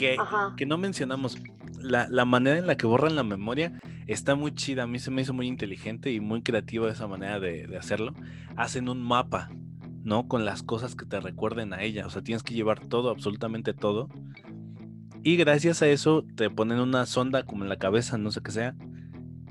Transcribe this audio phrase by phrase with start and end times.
[0.00, 0.16] Que,
[0.56, 1.36] que no mencionamos,
[1.78, 4.84] la, la, manera en la que borran la memoria está muy chida.
[4.84, 8.14] A mí se me hizo muy inteligente y muy creativa esa manera de, de hacerlo.
[8.56, 9.50] Hacen un mapa,
[10.02, 10.26] ¿no?
[10.26, 12.06] Con las cosas que te recuerden a ella.
[12.06, 14.08] O sea, tienes que llevar todo, absolutamente todo.
[15.22, 18.52] Y gracias a eso te ponen una sonda como en la cabeza, no sé qué
[18.52, 18.74] sea.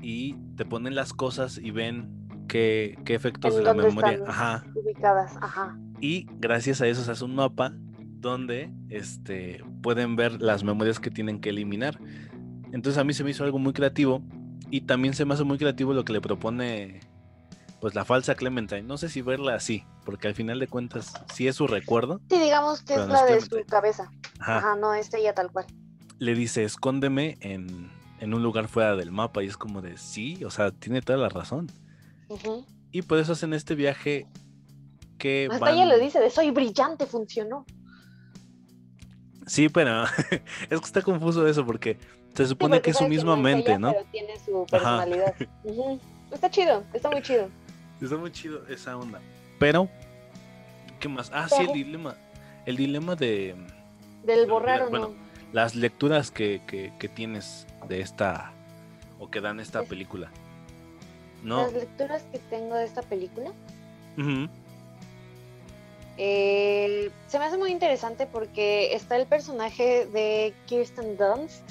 [0.02, 4.18] Y te ponen las cosas y ven qué, qué efectos de la memoria.
[4.26, 4.64] Ajá.
[4.74, 5.78] Ubicadas, ajá.
[6.00, 7.72] Y gracias a eso se hace un mapa
[8.20, 11.98] donde este, pueden ver las memorias que tienen que eliminar.
[12.72, 14.22] Entonces a mí se me hizo algo muy creativo
[14.70, 17.00] y también se me hace muy creativo lo que le propone
[17.80, 18.82] pues la falsa Clementine.
[18.82, 22.20] No sé si verla así, porque al final de cuentas sí es su recuerdo.
[22.28, 24.10] Sí, digamos que es la de su cabeza.
[24.38, 24.76] Ajá.
[24.76, 25.66] no es ella tal cual.
[26.18, 27.90] Le dice, escóndeme en,
[28.20, 31.18] en, un lugar fuera del mapa y es como de, sí, o sea, tiene toda
[31.18, 31.70] la razón.
[32.92, 34.26] Y por eso hacen este viaje
[35.18, 35.48] que...
[35.50, 37.64] Hasta ella le dice, de soy brillante, funcionó.
[39.46, 41.98] Sí, pero es que está confuso eso porque
[42.34, 43.92] se supone que es su misma mente, ¿no?
[43.92, 45.34] Pero tiene su personalidad.
[46.30, 47.48] Está chido, está muy chido.
[48.00, 49.20] Está muy chido esa onda.
[49.58, 49.88] Pero,
[51.00, 51.30] ¿qué más?
[51.34, 52.16] Ah, sí, el dilema.
[52.66, 53.56] El dilema de.
[54.24, 55.14] Del borrar o no.
[55.52, 58.52] Las lecturas que, que, tienes de esta.
[59.18, 60.30] O que dan esta película.
[61.42, 61.62] ¿No?
[61.62, 63.50] Las lecturas que tengo de esta película.
[66.22, 71.62] Eh, se me hace muy interesante porque está el personaje de Kirsten Dunst,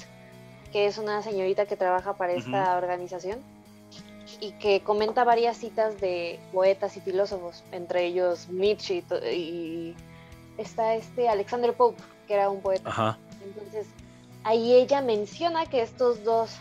[0.72, 3.38] que es una señorita que trabaja para esta organización
[4.40, 9.94] y que comenta varias citas de poetas y filósofos, entre ellos Nietzsche y,
[10.58, 13.16] está este Alexander Pope, que era un poeta.
[13.44, 13.86] Entonces,
[14.42, 16.56] ahí ella menciona que estos dos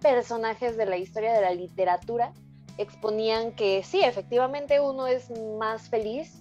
[0.00, 2.32] personajes de la historia de la literatura
[2.78, 6.39] exponían que sí, efectivamente uno es más feliz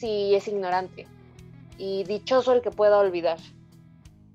[0.00, 1.06] si es ignorante
[1.76, 3.38] y dichoso el que pueda olvidar.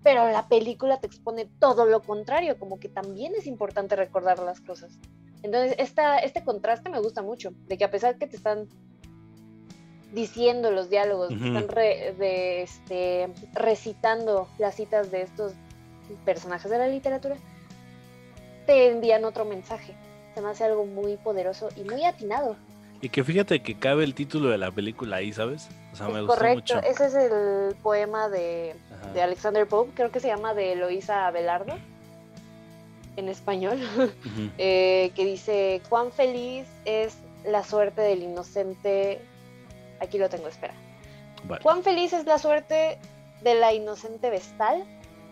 [0.04, 4.62] Pero la película te expone todo lo contrario, como que también es importante recordar las
[4.62, 5.00] cosas.
[5.42, 8.68] Entonces, esta, este contraste me gusta mucho, de que a pesar que te están
[10.14, 15.54] diciendo los diálogos, están de, este, recitando las citas de estos
[16.24, 17.36] personajes de la literatura,
[18.66, 19.96] te envían otro mensaje.
[20.36, 22.56] Se me hace algo muy poderoso y muy atinado.
[23.02, 25.68] Y que fíjate que cabe el título de la película ahí, ¿sabes?
[25.94, 26.80] O sea, me gustó correcto.
[26.82, 28.76] Ese es el poema de,
[29.14, 31.76] de, Alexander Pope, creo que se llama de Eloísa Abelardo,
[33.16, 33.80] en español,
[34.58, 39.22] eh, que dice, cuán feliz es la suerte del inocente...
[40.02, 40.74] Aquí lo tengo, espera.
[41.62, 42.98] Cuán feliz es la suerte
[43.42, 44.84] de la inocente vestal,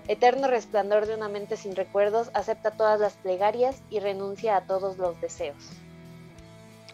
[0.07, 4.97] eterno resplandor de una mente sin recuerdos, acepta todas las plegarias y renuncia a todos
[4.97, 5.82] los deseos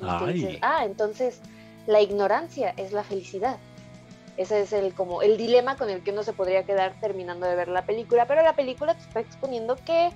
[0.02, 1.42] ah, entonces
[1.88, 3.58] la ignorancia es la felicidad.
[4.38, 7.56] Ese es el como el dilema con el que uno se podría quedar terminando de
[7.56, 10.12] ver la película, pero la película te está exponiendo que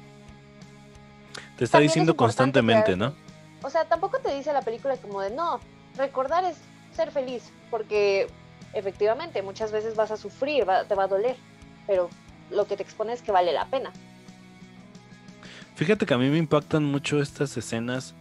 [1.57, 3.13] te está diciendo constantemente, ¿no?
[3.61, 5.59] O sea, tampoco te dice la película como de no,
[5.97, 6.57] recordar es
[6.95, 8.27] ser feliz, porque
[8.73, 11.35] efectivamente muchas veces vas a sufrir, te va a doler,
[11.87, 12.09] pero
[12.49, 13.91] lo que te expone es que vale la pena.
[15.75, 18.13] Fíjate que a mí me impactan mucho estas escenas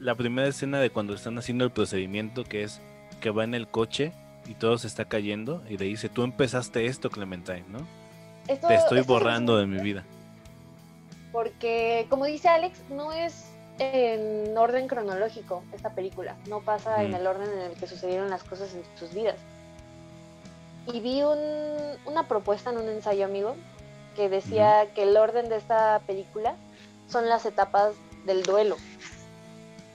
[0.00, 2.80] la primera escena de cuando están haciendo el procedimiento, que es
[3.20, 4.12] que va en el coche
[4.46, 7.86] y todo se está cayendo, y le dice, tú empezaste esto, Clementine, ¿no?
[8.46, 10.04] Te estoy borrando de mi vida.
[11.30, 13.44] Porque, como dice Alex, no es
[13.78, 17.14] en orden cronológico esta película, no pasa en mm.
[17.14, 19.36] el orden en el que sucedieron las cosas en sus vidas.
[20.92, 23.54] Y vi una propuesta en un ensayo amigo
[24.16, 26.56] que decía que el orden de esta película
[27.08, 27.92] son las etapas
[28.26, 28.76] del duelo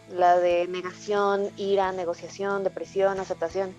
[0.09, 3.73] la de negación, ira, negociación, depresión, aceptación.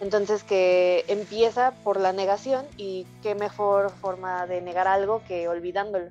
[0.00, 6.10] Entonces que empieza por la negación y qué mejor forma de negar algo que olvidándolo.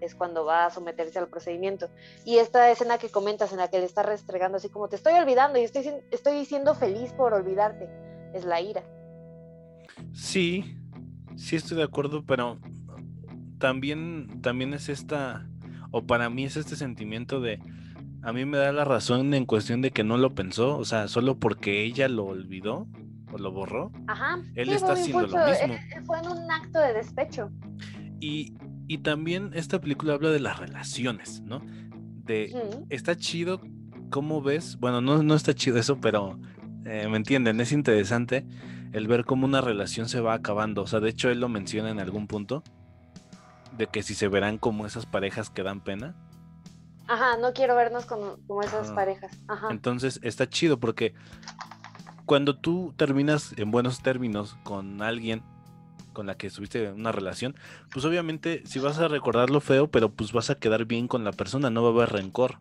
[0.00, 1.90] Es cuando va a someterse al procedimiento.
[2.24, 5.14] Y esta escena que comentas en la que le está restregando así como te estoy
[5.14, 7.88] olvidando y estoy, estoy siendo feliz por olvidarte,
[8.32, 8.82] es la ira.
[10.12, 10.76] Sí,
[11.36, 12.58] sí estoy de acuerdo, pero
[13.58, 15.46] también, también es esta,
[15.90, 17.58] o para mí es este sentimiento de
[18.22, 21.08] a mí me da la razón en cuestión de que no lo pensó, o sea,
[21.08, 22.86] solo porque ella lo olvidó
[23.32, 23.92] o lo borró.
[24.06, 24.40] Ajá.
[24.54, 25.74] Él está haciendo lo mismo.
[25.74, 27.50] Eh, fue en un acto de despecho.
[28.20, 28.54] Y,
[28.86, 31.60] y también esta película habla de las relaciones, ¿no?
[32.24, 32.52] De,
[32.90, 33.60] está chido,
[34.10, 34.78] ¿cómo ves?
[34.78, 36.38] Bueno, no, no está chido eso, pero
[36.84, 38.46] eh, me entienden, es interesante
[38.92, 40.82] el ver cómo una relación se va acabando.
[40.82, 42.62] O sea, de hecho él lo menciona en algún punto,
[43.76, 46.16] de que si se verán como esas parejas que dan pena.
[47.08, 49.36] Ajá, no quiero vernos como, esas parejas.
[49.48, 49.68] Ajá.
[49.70, 51.14] Entonces está chido porque
[52.26, 55.42] cuando tú terminas en buenos términos con alguien,
[56.12, 57.56] con la que estuviste una relación,
[57.90, 61.24] pues obviamente si vas a recordar lo feo, pero pues vas a quedar bien con
[61.24, 62.58] la persona, no va a haber rencor.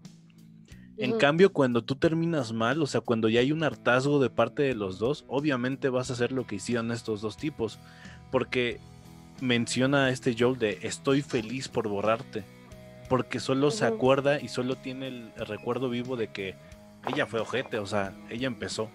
[0.98, 4.64] En cambio, cuando tú terminas mal, o sea, cuando ya hay un hartazgo de parte
[4.64, 7.78] de los dos, obviamente vas a hacer lo que hicieron estos dos tipos.
[8.32, 8.80] Porque
[9.40, 12.44] menciona este Joel de estoy feliz por borrarte.
[13.10, 16.56] Porque solo se acuerda y solo tiene el, recuerdo vivo de que
[17.08, 18.90] ella fue ojete, o sea, ella empezó.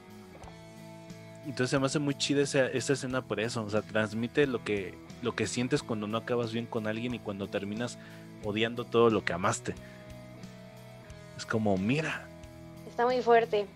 [1.44, 3.64] Entonces se me hace muy chida esa, esa, escena por eso.
[3.64, 7.18] O sea, transmite lo que, lo que sientes cuando no acabas bien con alguien y
[7.18, 7.98] cuando terminas
[8.44, 9.74] odiando todo lo que amaste.
[11.36, 12.26] Es como, mira.
[12.88, 13.66] Está muy fuerte.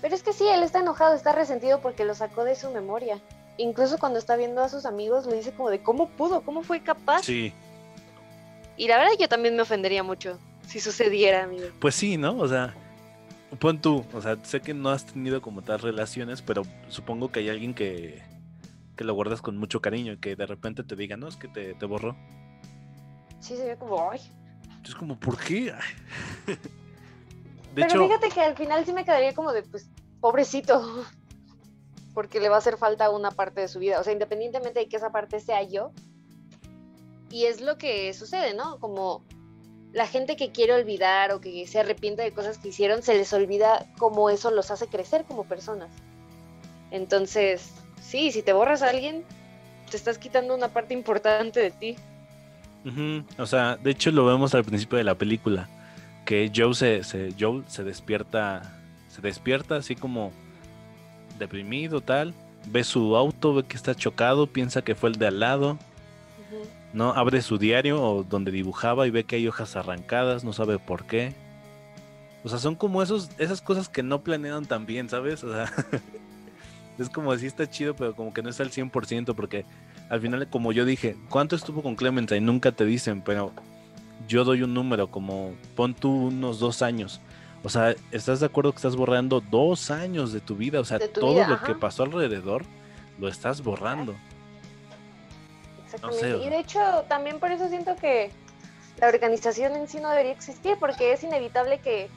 [0.00, 3.20] Pero es que sí, él está enojado, está resentido porque lo sacó de su memoria.
[3.58, 6.82] Incluso cuando está viendo a sus amigos, le dice como de cómo pudo, cómo fue
[6.82, 7.22] capaz.
[7.22, 7.52] Sí.
[8.76, 11.68] Y la verdad yo también me ofendería mucho si sucediera, amigo.
[11.80, 12.36] Pues sí, ¿no?
[12.38, 12.74] O sea,
[13.58, 17.40] pon tú, o sea, sé que no has tenido como tal relaciones, pero supongo que
[17.40, 18.22] hay alguien que,
[18.96, 21.48] que lo guardas con mucho cariño y que de repente te diga, no, es que
[21.48, 22.16] te, te borró.
[23.40, 24.20] Sí, se ve como, ay.
[24.84, 25.72] Es como, ¿por qué?
[27.74, 29.90] Pero fíjate que al final sí me quedaría como de, pues,
[30.20, 31.04] pobrecito,
[32.14, 34.00] porque le va a hacer falta una parte de su vida.
[34.00, 35.92] O sea, independientemente de que esa parte sea yo.
[37.30, 38.78] Y es lo que sucede, ¿no?
[38.78, 39.24] Como
[39.92, 43.32] la gente que quiere olvidar o que se arrepiente de cosas que hicieron, se les
[43.32, 45.90] olvida cómo eso los hace crecer como personas.
[46.90, 49.24] Entonces, sí, si te borras a alguien,
[49.90, 51.96] te estás quitando una parte importante de ti.
[53.38, 55.68] O sea, de hecho lo vemos al principio de la película
[56.26, 58.62] que Joe se, se, Joe se despierta,
[59.08, 60.32] se despierta así como
[61.38, 62.34] deprimido, tal,
[62.66, 65.78] ve su auto, ve que está chocado, piensa que fue el de al lado,
[66.92, 67.12] ¿no?
[67.12, 71.04] Abre su diario o donde dibujaba y ve que hay hojas arrancadas, no sabe por
[71.04, 71.34] qué.
[72.44, 75.42] O sea, son como esos, esas cosas que no planean tan bien, ¿sabes?
[75.42, 75.72] O sea,
[76.98, 79.64] es como decir, está chido, pero como que no está al 100%, porque
[80.08, 82.40] al final, como yo dije, ¿cuánto estuvo con Clementine?
[82.40, 83.52] Nunca te dicen, pero
[84.28, 87.20] yo doy un número, como pon tú unos dos años.
[87.62, 90.78] O sea, ¿estás de acuerdo que estás borrando dos años de tu vida?
[90.78, 92.64] O sea, todo lo que pasó alrededor
[93.18, 94.14] lo estás borrando.
[95.96, 96.44] Exactamente.
[96.44, 98.30] y de hecho, también por eso siento que
[98.98, 102.08] la organización en sí no debería existir, porque es inevitable que,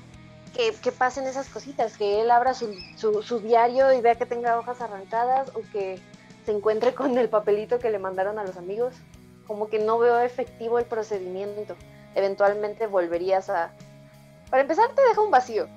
[0.54, 4.58] que, pasen esas cositas, que él abra su, su, su, diario y vea que tenga
[4.58, 6.00] hojas arrancadas o que
[6.46, 8.94] se encuentre con el papelito que le mandaron a los amigos.
[9.46, 11.76] Como que no veo efectivo el procedimiento
[12.16, 13.72] eventualmente volverías a...
[14.50, 15.68] Para empezar, te deja un vacío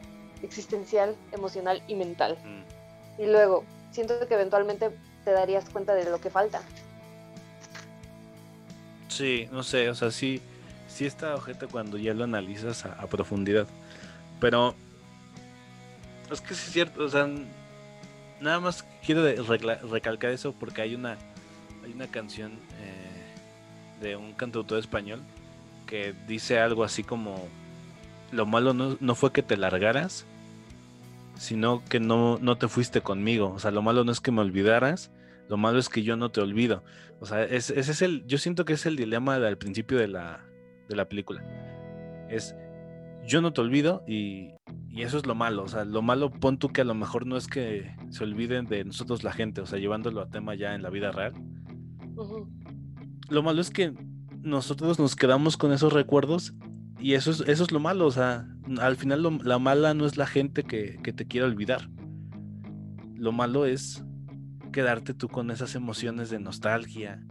[0.43, 2.39] existencial, emocional y mental.
[2.45, 3.23] Mm.
[3.23, 4.91] Y luego, siento que eventualmente
[5.25, 6.63] te darías cuenta de lo que falta.
[9.13, 10.41] Sí, no sé, o sea, sí,
[10.89, 13.67] sí está objeto cuando ya lo analizas a, profundidad.
[14.41, 14.75] Pero
[16.31, 17.29] es que sí es cierto, o sea,
[18.41, 19.23] nada más quiero
[19.91, 21.19] recalcar eso porque hay una,
[21.85, 25.21] hay una canción eh, de un cantautor español
[25.87, 27.47] que dice algo así como,
[28.31, 30.25] lo malo no, fue que te largaras,
[31.39, 33.53] sino que no, no te fuiste conmigo.
[33.55, 35.11] O sea, lo malo no es que me olvidaras,
[35.49, 36.83] lo malo es que yo no te olvido.
[37.21, 40.45] O sea, ese es el, yo siento que es el dilema al principio de la,
[40.89, 41.43] de la película.
[42.29, 42.55] Es,
[43.27, 44.51] yo no te olvido y,
[44.89, 45.63] y, eso es lo malo.
[45.63, 48.67] O sea, lo malo pon tú que a lo mejor no es que se olviden
[48.67, 51.35] de nosotros la gente, o sea, llevándolo a tema ya en la vida real.
[53.29, 53.95] Lo malo es que
[54.43, 56.55] nosotros nos quedamos con esos recuerdos
[56.99, 58.47] y eso es, eso es lo malo, o sea,
[58.81, 61.89] al final la mala no es la gente que, te quiere olvidar.
[63.17, 64.05] Lo malo es
[64.73, 67.23] quedarte tú con esas emociones de nostalgia.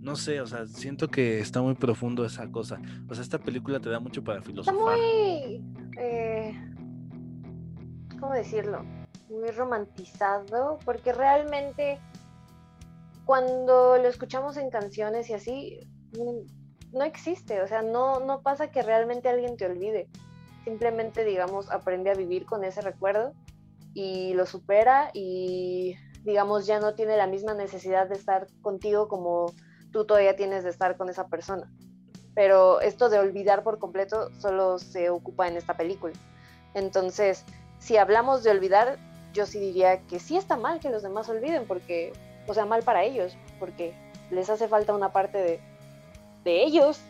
[0.00, 2.78] No sé, o sea, siento que está muy profundo esa cosa.
[3.08, 4.74] O sea, esta película te da mucho para filosofar.
[4.74, 5.64] Está muy...
[5.98, 6.54] Eh,
[8.20, 8.84] ¿Cómo decirlo?
[9.30, 11.98] Muy romantizado, porque realmente
[13.24, 15.80] cuando lo escuchamos en canciones y así,
[16.92, 20.08] no existe, o sea, no, no pasa que realmente alguien te olvide.
[20.64, 23.32] Simplemente, digamos, aprende a vivir con ese recuerdo
[23.94, 29.52] y lo supera y, digamos, ya no tiene la misma necesidad de estar contigo como
[29.92, 31.70] tú todavía tienes de estar con esa persona.
[32.34, 36.14] Pero esto de olvidar por completo solo se ocupa en esta película.
[36.74, 37.44] Entonces,
[37.78, 38.98] si hablamos de olvidar,
[39.32, 42.12] yo sí diría que sí está mal que los demás olviden, porque,
[42.48, 43.94] o sea, mal para ellos, porque
[44.30, 45.60] les hace falta una parte de,
[46.44, 47.00] de ellos.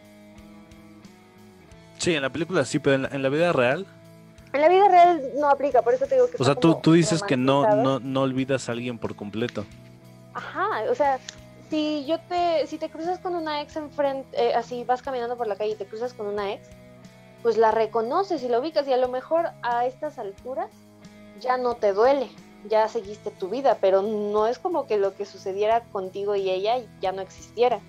[1.98, 3.86] Sí, en la película sí, pero en la, vida real.
[4.54, 6.36] En la vida real no aplica, por eso te digo que.
[6.38, 9.66] O sea, tú, tú dices que no, no, no olvidas a alguien por completo.
[10.32, 11.18] Ajá, o sea,
[11.70, 15.48] si yo te, si te cruzas con una ex enfrente, eh, así vas caminando por
[15.48, 16.68] la calle y te cruzas con una ex,
[17.42, 20.70] pues la reconoces y la ubicas y a lo mejor a estas alturas
[21.40, 22.28] ya no te duele,
[22.68, 26.76] ya seguiste tu vida, pero no es como que lo que sucediera contigo y ella
[27.00, 27.80] ya no existiera.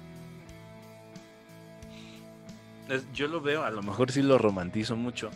[3.14, 5.30] yo lo veo, a lo mejor sí lo romantizo mucho,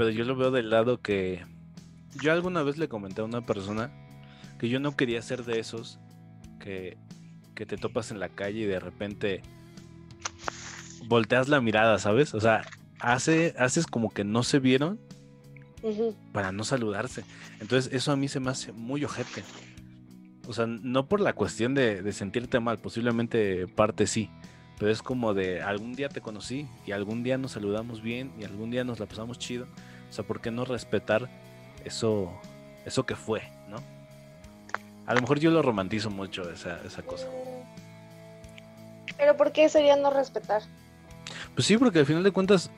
[0.00, 1.44] pero yo lo veo del lado que
[2.22, 3.90] yo alguna vez le comenté a una persona
[4.58, 5.98] que yo no quería ser de esos
[6.58, 6.96] que,
[7.54, 9.42] que te topas en la calle y de repente
[11.04, 12.32] volteas la mirada, ¿sabes?
[12.32, 12.62] O sea,
[12.98, 14.98] hace, haces como que no se vieron
[16.32, 17.22] para no saludarse.
[17.60, 19.44] Entonces eso a mí se me hace muy ojete.
[20.46, 24.30] O sea, no por la cuestión de, de sentirte mal, posiblemente parte sí,
[24.78, 28.44] pero es como de algún día te conocí y algún día nos saludamos bien y
[28.44, 29.66] algún día nos la pasamos chido.
[30.10, 31.28] O sea, ¿por qué no respetar
[31.84, 32.30] eso,
[32.84, 33.78] eso que fue, no?
[35.06, 37.26] A lo mejor yo lo romantizo mucho, esa, esa cosa.
[39.16, 40.62] Pero ¿por qué sería no respetar?
[41.54, 42.70] Pues sí, porque al final de cuentas,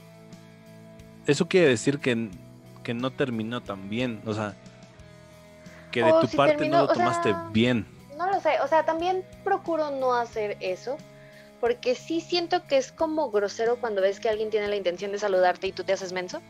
[1.27, 2.31] eso quiere decir que,
[2.83, 4.23] que no terminó tan bien.
[4.27, 4.55] O sea,
[5.91, 7.87] que de tu parte no lo tomaste bien.
[8.17, 10.97] No lo sé, o sea, también procuro no hacer eso
[11.63, 15.19] porque sí siento que es como grosero cuando ves que alguien tiene la intención de
[15.21, 16.43] saludarte y tú te haces menso.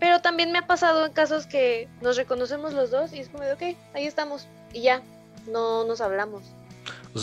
[0.00, 3.44] Pero también me ha pasado en casos que nos reconocemos los dos y es como
[3.44, 3.62] de, ok,
[3.94, 5.02] ahí estamos y ya,
[5.46, 6.42] no nos hablamos.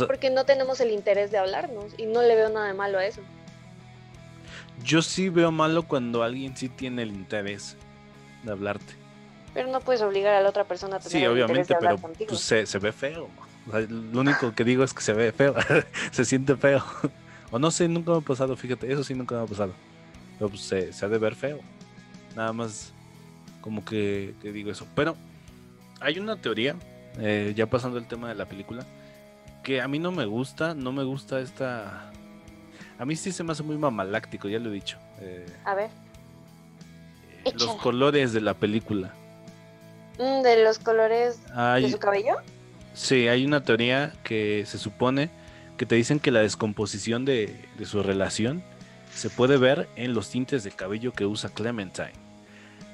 [0.06, 3.06] porque no tenemos el interés de hablarnos y no le veo nada de malo a
[3.06, 3.22] eso.
[4.84, 7.76] Yo sí veo malo cuando alguien sí tiene el interés
[8.44, 8.94] de hablarte.
[9.54, 12.08] Pero no puedes obligar a la otra persona a tener sí, el obviamente, interés de
[12.08, 13.28] pero pues, se, se ve feo
[13.74, 15.56] lo único que digo es que se ve feo,
[16.12, 16.84] se siente feo.
[17.52, 19.74] o no sé, nunca me ha pasado, fíjate, eso sí nunca me ha pasado.
[20.38, 21.60] Pero pues se, ha de ver feo.
[22.38, 22.94] Nada más
[23.62, 24.88] como que, digo eso.
[24.96, 25.18] Pero
[26.00, 26.76] hay una teoría,
[27.18, 28.86] eh, ya pasando el tema de la película,
[29.64, 32.12] que a mí no me gusta, no me gusta esta...
[33.00, 34.98] A mí sí se me hace muy mamaláctico, ya lo he dicho.
[35.20, 35.90] Eh, a ver.
[37.44, 39.14] Eh, los colores de la película.
[40.20, 42.38] Mm, ¿De los colores de su cabello?
[42.94, 45.30] Sí, hay una teoría que se supone
[45.78, 48.64] que te dicen que la descomposición de, su relación
[49.14, 52.27] se puede ver en los tintes de cabello que usa Clementine.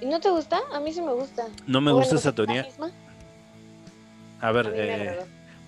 [0.04, 0.60] ¿Y no te gusta?
[0.74, 1.48] A mí sí me gusta.
[1.66, 2.68] No me gusta esa teoría.
[4.42, 5.20] A ver, eh,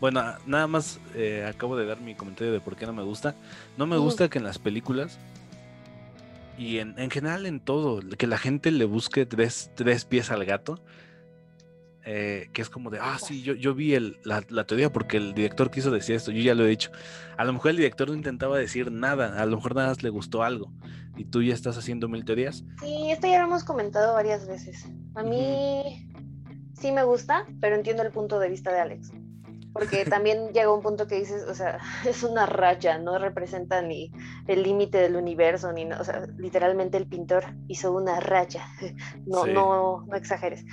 [0.01, 3.33] bueno, nada más eh, acabo de dar mi comentario de por qué no me gusta.
[3.77, 5.17] No me gusta que en las películas
[6.57, 10.43] y en, en, general en todo, que la gente le busque tres, tres pies al
[10.43, 10.81] gato
[12.07, 15.33] eh, que es como de, ah, sí, yo, yo vi el, la, teoría porque el
[15.33, 16.91] director quiso decir esto, yo ya lo he dicho.
[17.35, 20.09] A lo mejor el director no intentaba decir nada, a lo mejor nada más le
[20.09, 20.71] gustó algo
[21.17, 22.63] y tú ya estás haciendo mil teorías.
[22.79, 24.85] Sí, esto ya lo hemos comentado varias veces.
[25.15, 26.07] A mí
[26.73, 29.11] sí me gusta, pero entiendo el punto de vista de Alex.
[29.73, 34.11] Porque también llega un punto que dices, o sea, es una raya, no representa ni
[34.47, 38.67] el límite del universo, ni, o sea, literalmente el pintor hizo una raya.
[39.25, 40.63] No, no, no exageres.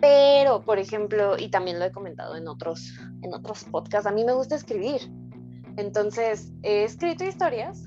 [0.00, 4.24] Pero, por ejemplo, y también lo he comentado en otros, en otros podcasts, a mí
[4.24, 5.00] me gusta escribir.
[5.76, 7.84] Entonces, he escrito historias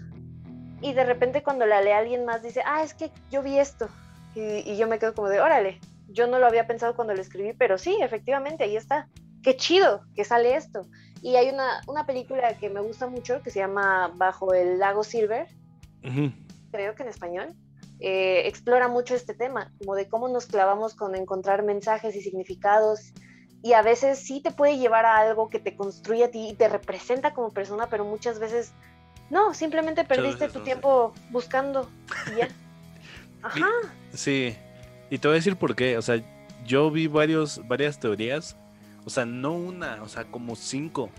[0.82, 3.88] y de repente cuando la lee alguien más dice, ah, es que yo vi esto.
[4.36, 7.54] Y, yo me quedo como de, órale, yo no lo había pensado cuando lo escribí,
[7.54, 9.08] pero sí, efectivamente, ahí está.
[9.42, 10.82] Qué chido que sale esto.
[11.22, 15.04] Y hay una, una película que me gusta mucho que se llama Bajo el lago
[15.04, 15.48] Silver,
[16.72, 17.56] creo que en español,
[18.06, 23.14] eh, explora mucho este tema, como de cómo nos clavamos con encontrar mensajes y significados.
[23.62, 26.54] Y a veces sí te puede llevar a algo que te construye a ti y
[26.54, 28.74] te representa como persona, pero muchas veces
[29.30, 31.90] no, simplemente perdiste tu tiempo buscando
[32.34, 32.50] y ya.
[33.42, 33.70] Ajá.
[34.14, 34.54] Sí,
[35.10, 35.98] y te voy a decir por qué.
[35.98, 36.22] O sea,
[36.66, 38.58] yo vi varios, varias teorías,
[39.06, 41.10] o sea, no una, o sea, como cinco,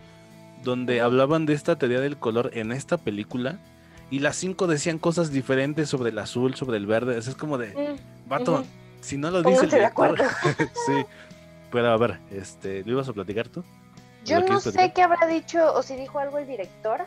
[0.63, 3.59] donde hablaban de esta teoría del color en esta película
[4.15, 7.19] y las cinco decían cosas diferentes sobre el azul, sobre el verde.
[7.19, 8.65] es como de, mm, vato,
[9.01, 10.17] si no lo dice el director.
[10.87, 11.05] sí,
[11.73, 13.65] pero a ver, este, ¿lo ibas a platicar tú?
[14.25, 17.07] Yo no sé qué habrá dicho o si dijo algo el director,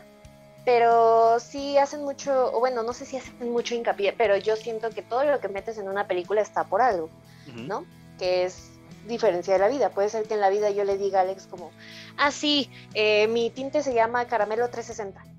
[0.66, 4.90] pero sí hacen mucho, o bueno, no sé si hacen mucho hincapié, pero yo siento
[4.90, 7.08] que todo lo que metes en una película está por algo,
[7.54, 7.86] ¿no?
[8.18, 8.72] Que es
[9.06, 9.88] diferencia de la vida.
[9.88, 11.70] Puede ser que en la vida yo le diga a Alex como,
[12.18, 15.37] ah, sí, eh, mi tinte se llama Caramelo 360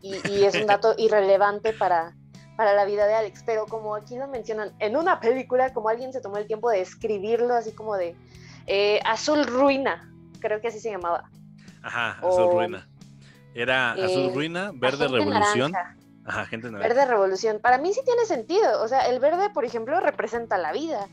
[0.00, 2.14] y, es un dato irrelevante para,
[2.56, 6.12] para la vida de Alex, pero como aquí lo mencionan, en una película, como alguien
[6.12, 8.16] se tomó el tiempo de escribirlo así como de
[8.66, 11.30] eh, Azul Ruina, creo que así se llamaba.
[11.82, 12.88] Ajá, Azul Ruina.
[13.54, 15.72] Era eh, Azul Ruina, Verde Revolución.
[16.24, 17.58] Ajá, gente Verde Revolución.
[17.60, 18.82] Para mí sí tiene sentido.
[18.82, 21.08] O sea, el verde, por ejemplo, representa la vida.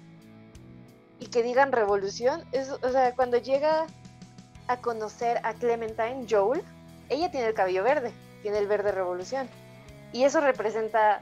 [1.20, 3.86] Y que digan revolución, es, o sea, cuando llega
[4.68, 6.62] a conocer a Clementine Joel,
[7.08, 8.12] ella tiene el cabello verde
[8.46, 9.50] tiene el verde revolución.
[10.14, 11.20] Y eso representa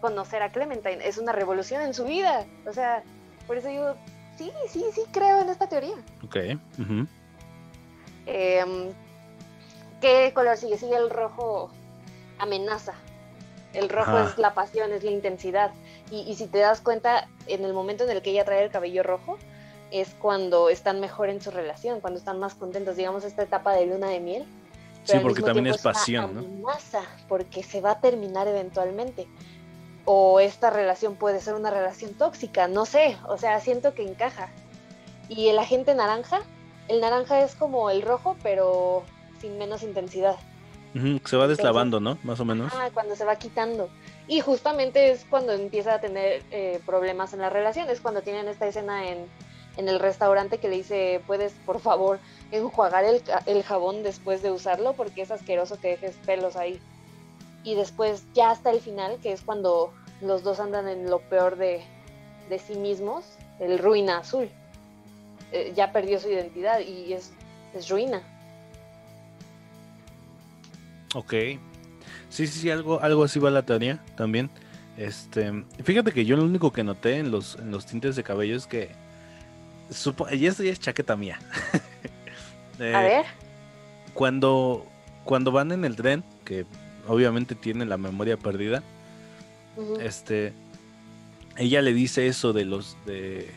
[0.00, 2.46] conocer a Clementine, es una revolución en su vida.
[2.66, 3.02] O sea,
[3.46, 3.94] por eso yo
[4.36, 5.94] Sí, sí, sí, creo en esta teoría.
[6.24, 6.36] Ok.
[8.26, 8.92] Em,
[10.00, 10.76] ¿Qué color sigue?
[10.76, 11.70] Sigue el rojo
[12.38, 12.94] amenaza.
[13.72, 15.72] El rojo es la pasión, es la intensidad.
[16.10, 18.70] Y, y, si te das cuenta, en el momento en el que ella trae el
[18.70, 19.38] cabello rojo,
[19.90, 23.86] es cuando están mejor en su relación, cuando están más contentos, digamos, esta etapa de
[23.86, 24.46] luna de miel.
[25.04, 29.28] Sí, porque también es pasión, amenaza, porque se va a terminar eventualmente.
[30.06, 34.48] O esta relación puede ser una relación tóxica, no sé, o sea, siento que encaja.
[35.28, 36.40] Y el agente naranja,
[36.88, 39.04] el naranja es como el rojo, pero
[39.40, 40.36] sin menos intensidad.
[41.24, 42.18] se va deslavando, ¿no?
[42.22, 42.72] Más o menos.
[42.74, 43.88] Ah, cuando se va quitando.
[44.26, 48.48] Y justamente es cuando empieza a tener eh, problemas en la relación, es cuando tienen
[48.48, 49.26] esta escena en,
[49.76, 52.18] en el restaurante que le dice, puedes por favor
[52.52, 56.80] enjuagar el, el, jabón después de usarlo porque es asqueroso que dejes pelos ahí.
[57.64, 61.56] Y después ya hasta el final, que es cuando los dos andan en lo peor
[61.56, 61.82] de,
[62.48, 63.24] de sí mismos,
[63.58, 64.48] el ruina azul.
[65.52, 67.32] Eh, ya perdió su identidad y es,
[67.74, 68.22] es ruina.
[71.14, 71.32] Ok.
[72.28, 74.50] Sí, sí, sí, algo, algo así va la teoría también.
[74.96, 78.56] Este, fíjate que yo lo único que noté en los, en los tintes de cabello
[78.56, 78.90] es que
[80.32, 81.38] y esto ya es chaqueta mía.
[82.80, 83.24] Eh, a ver.
[84.14, 84.84] Cuando,
[85.22, 86.66] cuando van en el tren, que
[87.06, 88.82] obviamente tiene la memoria perdida,
[90.00, 90.52] este,
[91.56, 93.48] ella le dice eso de los de,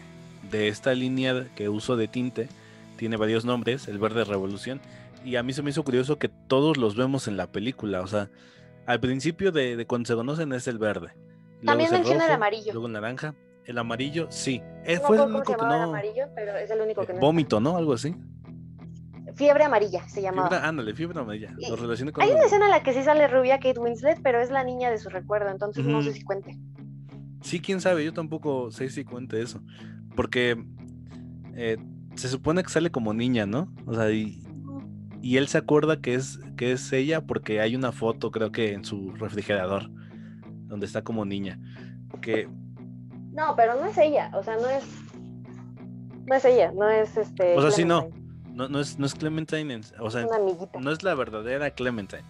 [0.52, 2.48] de esta línea que uso de tinte,
[2.96, 4.82] tiene varios nombres, el verde revolución,
[5.26, 8.08] y a mí se me hizo curioso que todos los vemos en la película, o
[8.08, 8.30] sea,
[8.86, 11.14] al principio de, de cuando se conocen es el verde.
[11.66, 12.72] También menciona el amarillo.
[12.74, 13.34] Luego el naranja.
[13.68, 14.62] El amarillo, sí.
[14.86, 15.76] Eh, fue el único que no.
[15.76, 17.20] El amarillo, pero es el único que no.
[17.20, 17.76] Vómito, ¿no?
[17.76, 18.16] Algo así.
[19.36, 20.48] Fiebre amarilla se llamaba.
[20.48, 21.54] Fiebre, ándale, fiebre amarilla.
[21.70, 21.76] Lo
[22.14, 24.64] con hay una escena en la que sí sale rubia Kate Winslet, pero es la
[24.64, 26.58] niña de su recuerdo, entonces no sé si cuente.
[27.42, 29.62] Sí, quién sabe, yo tampoco sé si cuente eso.
[30.16, 30.64] Porque
[31.54, 31.78] eh,
[32.16, 33.72] se supone que sale como niña, ¿no?
[33.86, 34.42] O sea, y,
[35.22, 38.72] y él se acuerda que es, que es ella porque hay una foto, creo que
[38.72, 39.92] en su refrigerador,
[40.68, 41.60] donde está como niña.
[42.22, 42.48] Que
[43.38, 44.84] no, pero no es ella, o sea, no es.
[46.26, 47.56] No es ella, no es este.
[47.56, 48.10] O sea, sí, no.
[48.50, 50.26] No, no, es, no es Clementine, o sea,
[50.80, 52.26] no es la verdadera Clementine,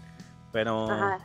[0.51, 0.91] pero.
[0.91, 1.19] Ajá.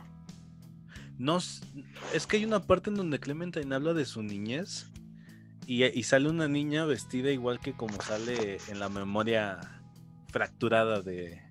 [1.17, 4.87] No, es que hay una parte en donde Clementine habla de su niñez
[5.67, 9.59] y, y, sale una niña vestida igual que como sale en la memoria
[10.29, 11.41] fracturada de,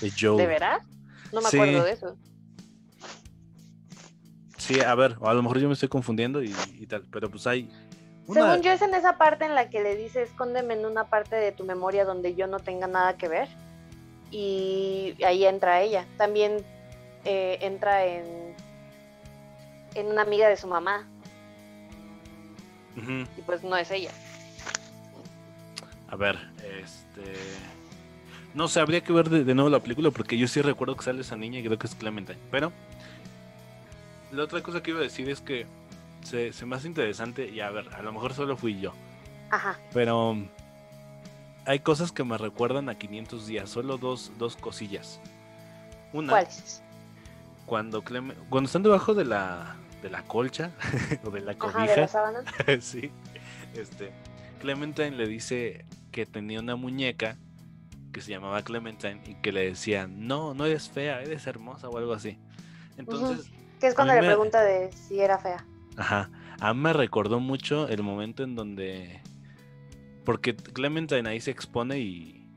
[0.00, 0.36] de Joe.
[0.36, 0.84] ¿De veras?
[1.32, 2.18] No me acuerdo de eso.
[4.66, 6.50] Sí, a ver, a lo mejor yo me estoy confundiendo y,
[6.88, 7.70] tal, pero pues hay...
[8.26, 11.36] Según yo es en esa parte en la que le dice, escóndeme en una parte
[11.36, 13.48] de tu memoria donde yo no tenga nada que ver.
[14.32, 16.04] Y ahí entra ella.
[16.16, 16.64] También
[17.24, 18.56] eh, entra en,
[19.94, 21.06] en una amiga de su mamá.
[22.96, 24.10] Y pues no es ella.
[26.08, 27.34] A ver, este...
[28.52, 31.04] No sé, habría que ver de, de, nuevo la película porque yo sí recuerdo que
[31.04, 32.38] sale esa niña y creo que es Clementine.
[32.50, 32.72] Pero
[34.32, 35.66] la otra cosa que iba a decir es que
[36.22, 38.92] se, me hace interesante, y a ver, a lo mejor solo fui yo.
[39.50, 39.78] Ajá.
[39.92, 40.36] Pero
[41.64, 45.20] hay cosas que me recuerdan a 500 días, solo dos, dos cosillas.
[46.12, 46.82] Una, ¿Cuáles?
[47.66, 50.70] Cuando, cuando están debajo de la, de la colcha
[51.24, 51.82] o de la cobija.
[51.82, 52.44] Ajá, de la sábana.
[52.80, 53.10] sí.
[53.74, 54.12] Este,
[54.60, 57.36] Clementine le dice que tenía una muñeca
[58.12, 61.98] que se llamaba Clementine y que le decía, no, no eres fea, eres hermosa o
[61.98, 62.38] algo así.
[62.96, 65.64] Entonces, que es cuando le pregunta de si era fea.
[65.96, 66.30] Ajá.
[66.60, 69.20] A mí me recordó mucho el momento en donde.
[70.24, 72.48] Porque Clementine ahí se expone y,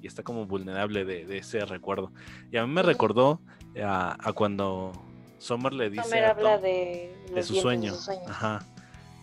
[0.00, 2.12] y está como vulnerable de, ese recuerdo.
[2.50, 3.40] Y a mí me recordó
[3.82, 4.92] a, cuando
[5.38, 6.04] Summer le dice.
[6.04, 7.94] Summer habla de, de, su sueño.
[8.28, 8.64] Ajá.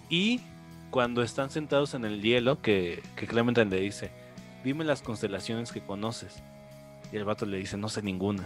[0.10, 0.42] Y
[0.92, 4.12] cuando están sentados en el hielo, que, que Clementine le dice:
[4.64, 6.44] Dime las constelaciones que conoces.
[7.12, 8.46] Y el vato le dice: No sé ninguna.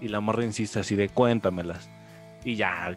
[0.00, 1.88] Y la morra insiste así de: Cuéntamelas
[2.46, 2.96] y ya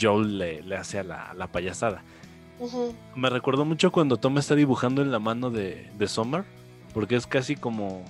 [0.00, 2.02] Joel le, hace a la, payasada.
[3.16, 6.44] Me recuerdo mucho cuando Tom está dibujando en la mano de, de Summer,
[6.94, 8.04] porque es casi como,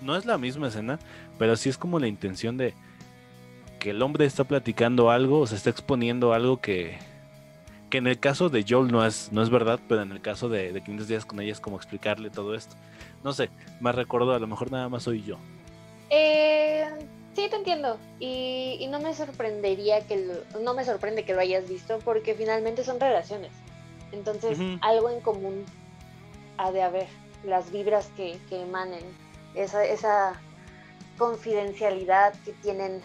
[0.00, 1.00] no es la misma escena,
[1.38, 2.72] pero sí es como la intención de
[3.80, 6.98] que el hombre está platicando algo, o se está exponiendo algo que,
[7.90, 10.48] que en el caso de Joel no es, no es verdad, pero en el caso
[10.48, 12.76] de, de 500 días con ella es como explicarle todo esto.
[13.24, 15.36] No sé, me recuerdo, a lo mejor nada más soy yo.
[16.10, 16.86] Eh,
[17.38, 18.00] Sí, te entiendo.
[18.18, 22.98] Y, no me sorprendería que no me sorprende que lo hayas visto porque finalmente son
[22.98, 23.52] relaciones.
[24.10, 25.64] Entonces, algo en común
[26.56, 27.06] ha de haber.
[27.44, 29.04] Las vibras que, emanen,
[29.54, 30.32] esa, esa
[31.16, 33.00] confidencialidad que tienen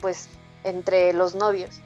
[0.00, 0.30] pues
[0.62, 1.80] entre los novios.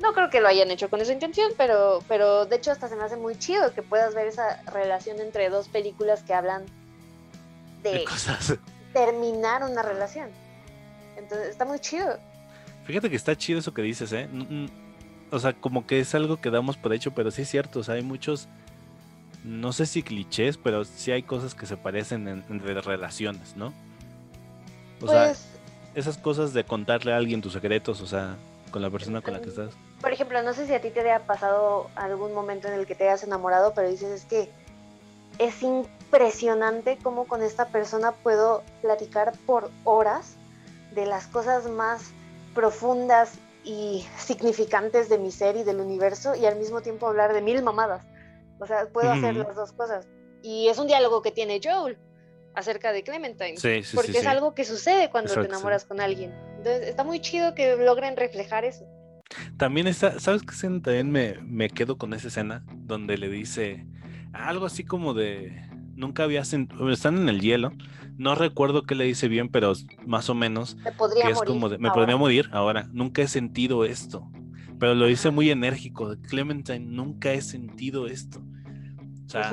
[0.00, 2.94] No creo que lo hayan hecho con esa intención, pero, pero de hecho hasta se
[2.94, 6.66] me hace muy chido que puedas ver esa relación entre dos películas que hablan
[7.82, 8.04] de,
[8.92, 10.30] terminar una relación.
[11.16, 12.18] Entonces está muy chido.
[12.84, 14.28] Fíjate que está chido eso que dices, ¿eh?
[15.30, 17.82] O sea, como que es algo que damos por hecho, pero sí es cierto, o
[17.82, 18.48] sea, hay muchos,
[19.44, 23.74] no sé si clichés, pero sí hay cosas que se parecen en, entre relaciones, ¿no?
[25.02, 25.46] O sea, pues
[25.94, 28.36] esas cosas de contarle a alguien tus secretos, o sea,
[28.70, 29.70] con la persona con la que estás.
[30.00, 32.94] Por ejemplo, no sé si a ti te haya pasado algún momento en el que
[32.94, 34.48] te hayas enamorado, pero dices es que
[35.38, 35.62] es
[36.08, 40.36] impresionante cómo con esta persona puedo platicar por horas
[40.94, 42.12] de las cosas más
[42.54, 47.42] profundas y significantes de mi ser y del universo y al mismo tiempo hablar de
[47.42, 48.06] mil mamadas.
[48.58, 50.08] O sea, puedo hacer las dos cosas.
[50.42, 51.98] Y es un diálogo que tiene Joel
[52.54, 53.56] acerca de Clementine.
[53.94, 56.32] porque es algo que sucede cuando te enamoras con alguien.
[56.56, 58.86] Entonces, está muy chido que logren reflejar eso.
[59.58, 62.64] También está, ¿sabes qué también me, me quedo con esa escena?
[62.72, 63.86] Donde le dice
[64.32, 65.68] algo así como de,
[65.98, 67.72] nunca había sentido, están en el hielo,
[68.16, 69.72] no recuerdo qué le dice bien, pero
[70.06, 73.84] más o menos, me podría que es como me podría morir ahora, nunca he sentido
[73.84, 74.30] esto,
[74.78, 78.40] pero lo dice muy enérgico, Clementine, nunca he sentido esto.
[79.26, 79.52] O sea,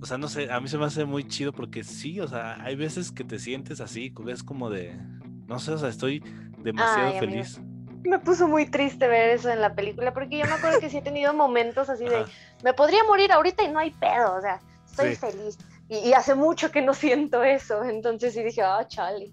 [0.00, 2.60] o sea, no sé, a mí se me hace muy chido porque sí, o sea,
[2.62, 4.98] hay veces que te sientes así, es como de,
[5.46, 6.24] no sé, o sea, estoy
[6.58, 7.60] demasiado feliz.
[8.02, 10.96] Me puso muy triste ver eso en la película porque yo me acuerdo que sí
[10.96, 12.24] he tenido momentos así de,
[12.64, 14.60] me podría morir ahorita y no hay pedo, o sea,
[14.92, 15.58] estoy feliz.
[15.88, 19.32] Y, hace mucho que no siento eso, entonces sí dije, ah, chale.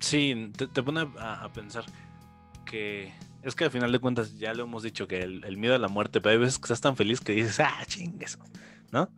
[0.00, 1.84] Sí, te, pone a pensar
[2.66, 5.78] que es que al final de cuentas ya lo hemos dicho que el, miedo a
[5.78, 8.38] la muerte, pero hay veces que estás tan feliz que dices, ah, chingues,
[8.90, 9.08] ¿no?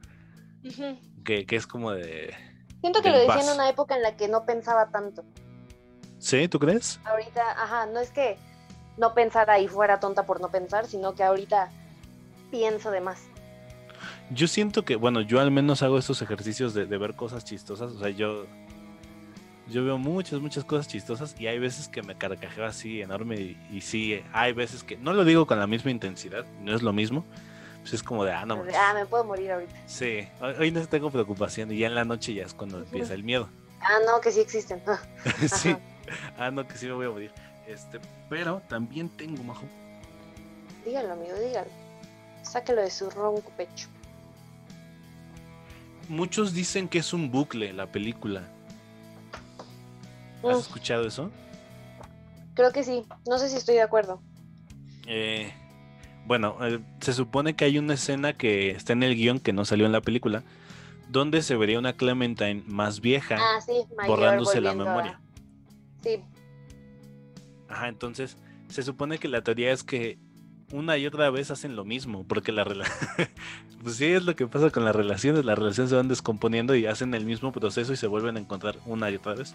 [1.24, 2.32] que, es como de.
[2.80, 5.24] Siento que lo decía en una época en la que no pensaba tanto.
[6.18, 6.46] ¿Sí?
[6.46, 7.00] ¿Tú crees?
[7.04, 8.36] Ahorita, ajá, no es que
[8.96, 11.70] no pensara y fuera tonta por no pensar, sino que ahorita
[12.52, 13.22] pienso de más.
[14.30, 17.92] Yo siento que, bueno, yo al menos hago estos ejercicios de, de ver cosas chistosas.
[17.92, 18.46] O sea, yo
[19.72, 23.80] yo veo muchas, muchas cosas chistosas y hay veces que me carcajeo así enorme y,
[23.80, 27.24] sí, hay veces que no lo digo con la misma intensidad, no es lo mismo.
[27.80, 28.62] Pues es como de, ah, no.
[28.76, 29.74] Ah, me puedo morir ahorita.
[29.86, 33.24] Sí, hoy no tengo preocupación y ya en la noche ya es cuando empieza el
[33.24, 33.48] miedo.
[33.80, 34.80] Ah, no, que sí existen.
[35.52, 35.76] sí,
[36.38, 37.32] ah, no, que sí me voy a morir.
[37.66, 39.64] Este, pero también tengo, majo.
[40.84, 41.70] Dígalo, amigo, dígalo.
[42.42, 43.88] Sáquelo de su ronco pecho.
[46.12, 48.42] Muchos dicen que es un bucle la película
[50.46, 51.30] ¿Has escuchado eso?
[52.52, 53.02] Creo que sí.
[53.26, 54.20] No sé si estoy de acuerdo.
[55.06, 55.54] Eh,
[56.26, 59.64] bueno, eh, se supone que hay una escena que está en el guion que no
[59.64, 60.42] salió en la película,
[61.08, 63.60] donde se vería una Clementine más vieja ah,
[64.06, 65.18] borrándose la memoria.
[66.02, 66.20] Sí.
[67.70, 68.36] Ajá, entonces
[68.68, 70.18] se supone que la teoría es que
[70.72, 72.98] una y otra vez hacen lo mismo, porque la relación,
[73.82, 76.86] pues sí es lo que pasa con las relaciones, las relaciones se van descomponiendo y
[76.86, 79.54] hacen el mismo proceso y se vuelven a encontrar una y otra vez.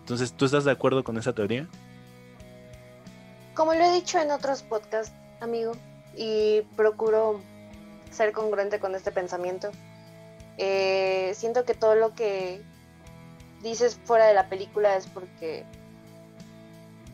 [0.00, 1.66] Entonces, ¿tú estás de acuerdo con esa teoría?
[3.54, 5.72] Como lo he dicho en otros podcasts, amigo,
[6.16, 7.40] y procuro
[8.10, 9.70] ser congruente con este pensamiento,
[10.58, 12.62] eh, siento que todo lo que
[13.62, 15.64] dices fuera de la película es porque,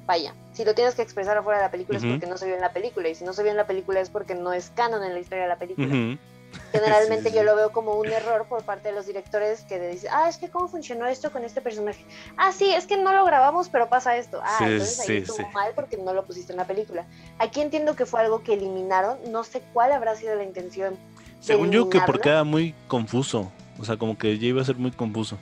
[0.09, 2.55] vaya, si lo tienes que expresar afuera de la película es porque no se vio
[2.55, 4.73] en la película, y si no se vio en la película es porque no es
[4.75, 6.19] canon en la historia de la película.
[6.73, 10.27] Generalmente yo lo veo como un error por parte de los directores que dicen, ah,
[10.31, 12.03] es que cómo funcionó esto con este personaje.
[12.39, 14.41] Ah, sí, es que no lo grabamos, pero pasa esto.
[14.43, 17.05] Ah, entonces ahí estuvo mal porque no lo pusiste en la película.
[17.39, 20.97] Aquí entiendo que fue algo que eliminaron, no sé cuál habrá sido la intención.
[21.41, 24.77] Según yo que porque era muy confuso, o sea, como que ya iba a ser
[24.77, 25.37] muy confuso.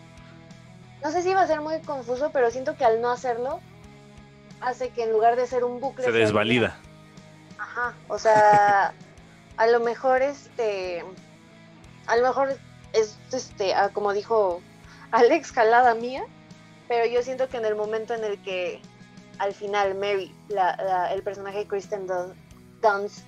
[1.04, 3.60] No sé si iba a ser muy confuso, pero siento que al no hacerlo
[4.60, 6.76] hace que en lugar de ser un bucle se desvalida.
[7.58, 8.92] Ajá, o sea,
[9.56, 11.04] a lo mejor este
[12.06, 12.56] a lo mejor
[12.92, 14.60] es este ah, como dijo
[15.10, 16.24] Alex jalada mía
[16.88, 18.80] pero yo siento que en el momento en el que
[19.38, 20.32] al final Mary
[21.10, 23.24] el personaje de Kristen Dunst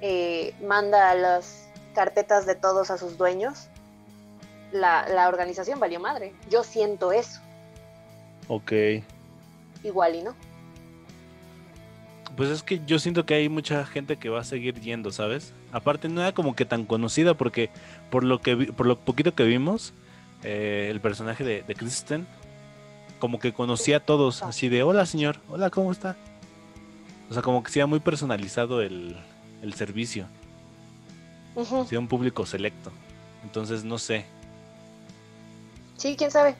[0.00, 3.68] eh, manda las carpetas de todos a sus dueños
[4.70, 6.34] la, la organización valió madre.
[6.50, 7.40] Yo siento eso.
[8.48, 8.72] Ok
[9.84, 10.34] igual y no
[12.38, 15.52] pues es que yo siento que hay mucha gente que va a seguir yendo, ¿sabes?
[15.72, 17.68] Aparte no era como que tan conocida porque
[18.10, 19.92] por lo que por lo poquito que vimos,
[20.44, 22.28] eh, el personaje de, Kristen
[23.18, 26.14] como que conocía a todos, así de hola señor, hola, ¿cómo está?
[27.28, 29.16] O sea, como que sea muy personalizado el,
[29.74, 30.28] servicio.
[31.56, 32.92] Uh un público selecto.
[33.42, 34.26] Entonces, no sé.
[35.96, 36.54] Sí, quién sabe.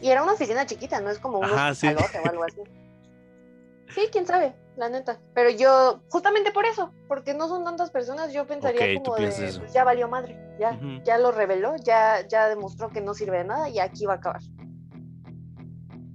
[0.00, 2.60] Y era una oficina chiquita, no es como un o algo así.
[3.94, 5.20] Sí, quién sabe, la neta.
[5.34, 9.72] Pero yo, justamente por eso, porque no son tantas personas, yo pensaría como de, pues
[9.72, 13.68] ya valió madre, ya, ya lo reveló, ya, ya demostró que no sirve de nada
[13.68, 14.42] y aquí va a acabar.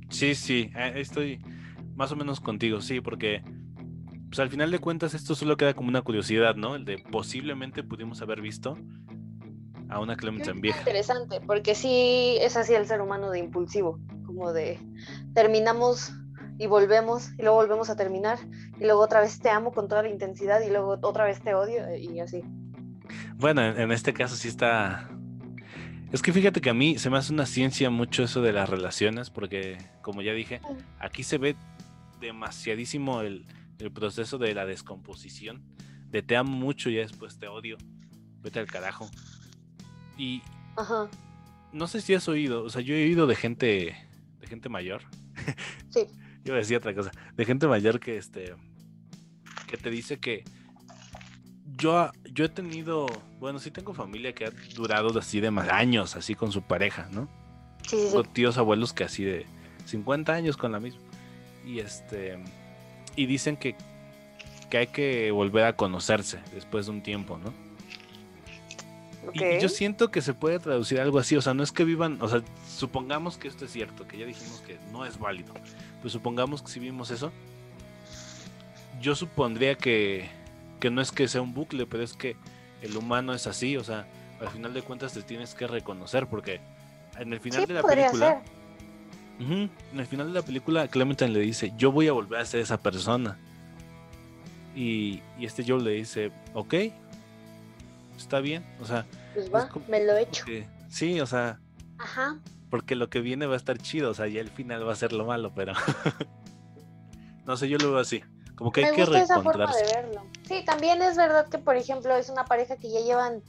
[0.09, 1.41] Sí, sí, eh, estoy
[1.95, 3.43] más o menos contigo, sí, porque
[4.29, 6.75] pues al final de cuentas esto solo queda como una curiosidad, ¿no?
[6.75, 8.77] El de posiblemente pudimos haber visto
[9.89, 10.79] a una Clementine vieja.
[10.79, 14.79] Interesante, porque sí es así el ser humano de impulsivo, como de
[15.33, 16.13] terminamos
[16.59, 18.37] y volvemos y luego volvemos a terminar
[18.79, 21.53] y luego otra vez te amo con toda la intensidad y luego otra vez te
[21.53, 22.43] odio eh, y así.
[23.37, 25.09] Bueno, en este caso sí está...
[26.11, 28.67] Es que fíjate que a mí se me hace una ciencia mucho eso de las
[28.67, 30.59] relaciones porque, como ya dije,
[30.99, 31.55] aquí se ve
[32.19, 33.45] demasiadísimo el,
[33.77, 35.63] el proceso de la descomposición,
[36.09, 37.77] de te amo mucho y después te odio,
[38.41, 39.09] vete al carajo.
[40.19, 40.43] Y
[40.75, 41.09] Ajá.
[41.71, 43.95] no sé si has oído, o sea, yo he oído de gente,
[44.39, 45.01] de gente mayor.
[45.89, 46.01] Sí.
[46.43, 48.53] yo decía otra cosa, de gente mayor que este,
[49.65, 50.43] que te dice que
[51.77, 53.07] yo, yo he tenido,
[53.39, 57.07] bueno, sí tengo familia que ha durado así de más años, así con su pareja,
[57.11, 57.27] ¿no?
[57.87, 59.45] Sí, sí, Tengo tíos abuelos que así de
[59.85, 61.01] 50 años con la misma.
[61.65, 62.37] Y este,
[63.15, 63.75] y dicen que,
[64.69, 67.53] que hay que volver a conocerse después de un tiempo, ¿no?
[69.33, 72.21] Y yo siento que se puede traducir algo así, o sea, no es que vivan,
[72.21, 75.53] o sea, supongamos que esto es cierto, que ya dijimos que no es válido,
[76.01, 77.31] pues supongamos que si vimos eso,
[79.01, 80.29] yo supondría que,
[80.79, 82.37] que no es que sea un bucle, pero es que
[82.81, 84.07] el humano es así, o sea,
[84.39, 86.61] al final de cuentas te tienes que reconocer, porque
[87.17, 88.41] en el final de la película,
[89.39, 92.61] en el final de la película, Clementine le dice, yo voy a volver a ser
[92.61, 93.37] esa persona.
[94.75, 96.73] Y, y este Joe le dice, ok,
[98.19, 100.45] está bien, o sea, pues va, me lo he hecho.
[100.89, 101.59] sí, o sea,
[101.97, 102.37] Ajá.
[102.69, 104.95] porque lo que viene va a estar chido, o sea, y el final va a
[104.95, 105.73] ser lo malo, pero
[107.45, 108.23] no sé, yo lo veo así.
[108.55, 109.85] Como que hay que reencontrarse.
[110.45, 113.41] Sí, también es verdad que, por ejemplo, es una pareja que ya llevan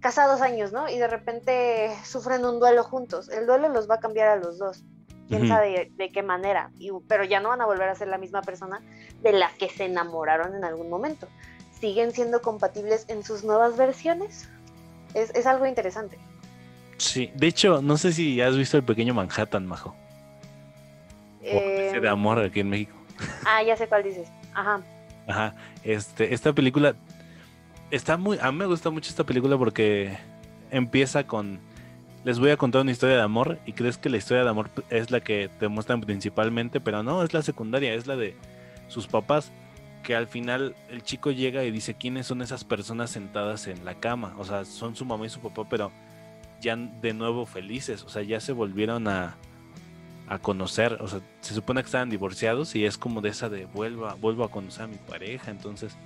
[0.00, 0.88] casados años, ¿no?
[0.88, 3.28] Y de repente sufren un duelo juntos.
[3.28, 4.82] El duelo los va a cambiar a los dos.
[5.28, 6.70] Quién sabe de, qué manera.
[6.78, 8.80] Y, pero ya no van a volver a ser la misma persona
[9.20, 11.28] de la que se enamoraron en algún momento
[11.86, 14.48] siguen siendo compatibles en sus nuevas versiones.
[15.14, 16.18] Es, algo interesante.
[16.98, 19.94] Sí, de hecho, no sé si has visto el pequeño Manhattan, Majo.
[21.40, 22.96] ese de amor aquí en México.
[23.46, 24.26] Ah, ya sé cuál dices.
[24.52, 24.82] Ajá.
[25.28, 25.54] Ajá.
[25.84, 26.96] Este, esta película
[27.92, 28.36] está muy.
[28.42, 30.18] A mí me gusta mucho esta película porque
[30.72, 31.60] empieza con.
[32.24, 34.70] Les voy a contar una historia de amor y crees que la historia de amor
[34.90, 38.34] es la que te muestran principalmente, pero no, es la secundaria, es la de
[38.88, 39.52] sus papás
[40.06, 43.96] que al final el chico llega y dice quiénes son esas personas sentadas en la
[43.96, 44.36] cama.
[44.38, 45.90] O sea, son su mamá y su papá, pero
[46.60, 48.04] ya de nuevo felices.
[48.04, 49.36] O sea, ya se volvieron a,
[50.28, 50.98] a conocer.
[51.00, 54.44] O sea, se supone que estaban divorciados y es como de esa de vuelva, vuelvo
[54.44, 55.50] a conocer a mi pareja.
[55.50, 55.96] Entonces,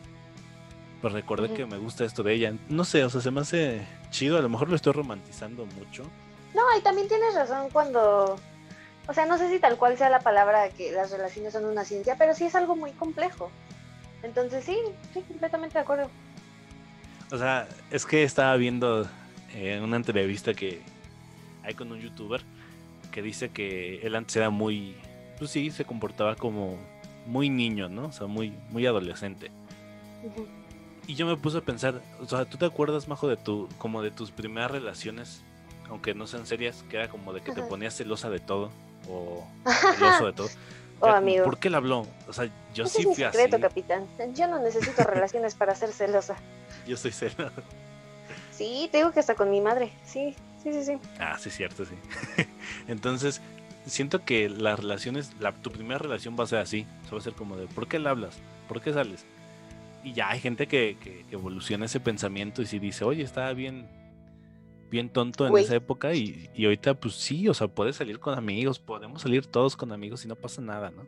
[1.03, 2.55] pues recordé que me gusta esto de ella.
[2.71, 4.39] No sé, o sea, se me hace chido.
[4.39, 6.05] A lo mejor lo estoy romantizando mucho.
[6.55, 8.39] No, y también tienes razón cuando
[9.11, 11.85] o sea, no sé si tal cual sea la palabra que las relaciones son una
[11.85, 13.51] ciencia, pero sí es algo muy complejo.
[14.23, 14.77] Entonces sí,
[15.15, 16.11] sí, completamente de acuerdo.
[17.31, 19.09] O sea, es que estaba viendo
[19.55, 20.81] en una entrevista que
[21.63, 22.43] hay con un youtuber
[23.11, 24.95] que dice que él antes era muy,
[25.39, 26.79] pues sí, se comportaba como
[27.27, 28.07] muy niño, ¿no?
[28.07, 29.51] O sea, muy, muy adolescente.
[31.07, 34.03] Y yo me puse a pensar, o sea, ¿tú te acuerdas, Majo, de tu, como
[34.03, 35.43] de tus primeras relaciones,
[35.89, 38.71] aunque no sean serias, que era como de que te ponías celosa de todo,
[39.09, 39.45] o
[39.97, 40.49] celoso de todo?
[41.01, 41.45] Oh, amigo.
[41.45, 42.07] ¿Por qué la habló?
[42.29, 44.07] O sea, yo sí fui es secreto, capitán.
[44.35, 46.37] Yo no necesito relaciones para ser celosa.
[46.87, 47.63] Yo soy celosa.
[48.53, 49.93] Sí, te digo que hasta con mi madre.
[50.05, 50.99] Sí, sí, sí, sí.
[51.19, 51.95] Ah, sí, cierto, sí.
[52.89, 53.41] Entonces,
[53.87, 56.87] siento que las relaciones, la, tu primera relación va a ser así.
[57.13, 58.37] va a ser como de, ¿por qué la hablas?
[58.69, 59.25] ¿Por qué sales?
[60.05, 63.53] Y ya hay gente que, que, que evoluciona ese pensamiento y si dice, oye, estaba
[63.55, 63.87] bien
[64.91, 68.37] bien tonto en esa época y, y, ahorita pues sí, o sea, puedes salir con
[68.37, 71.07] amigos, podemos salir todos con amigos y no pasa nada, ¿no?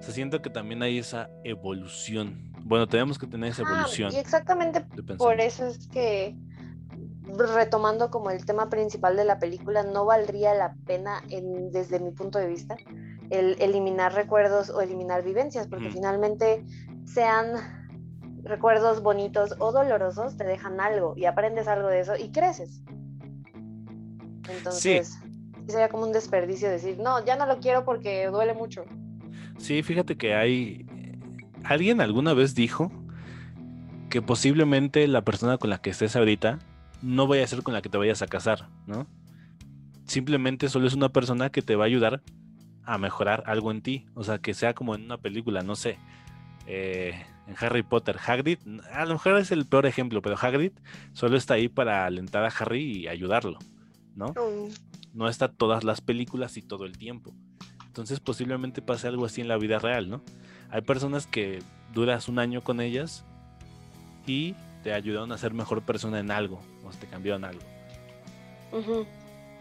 [0.00, 2.52] Se siente que también hay esa evolución.
[2.60, 4.12] Bueno, tenemos que tener esa evolución.
[4.12, 4.80] y exactamente
[5.16, 6.36] por eso es que
[7.26, 12.10] retomando como el tema principal de la película, no valdría la pena, en, desde mi
[12.10, 12.76] punto de vista,
[13.30, 16.64] el eliminar recuerdos o eliminar vivencias, porque finalmente
[17.06, 17.83] sean
[18.44, 22.82] recuerdos bonitos o dolorosos te dejan algo y aprendes algo de eso y creces.
[24.48, 25.18] Entonces,
[25.66, 28.84] sería como un desperdicio decir, no, ya no lo quiero porque duele mucho.
[29.58, 30.86] Sí, fíjate que hay...
[31.64, 32.92] Alguien alguna vez dijo
[34.10, 36.58] que posiblemente la persona con la que estés ahorita
[37.00, 39.06] no vaya a ser con la que te vayas a casar, ¿no?
[40.06, 42.22] Simplemente solo es una persona que te va a ayudar
[42.84, 44.06] a mejorar algo en ti.
[44.14, 45.98] O sea, que sea como en una película, no sé.
[46.66, 48.58] Eh, en Harry Potter, Hagrid,
[48.90, 50.72] a lo mejor es el peor ejemplo, pero Hagrid
[51.12, 53.58] solo está ahí para alentar a Harry y ayudarlo,
[54.14, 54.28] ¿no?
[54.28, 54.72] Mm.
[55.12, 57.34] No está todas las películas y todo el tiempo.
[57.86, 60.22] Entonces posiblemente pase algo así en la vida real, ¿no?
[60.70, 61.60] Hay personas que
[61.92, 63.24] duras un año con ellas
[64.26, 67.62] y te ayudaron a ser mejor persona en algo, o te cambiaron algo.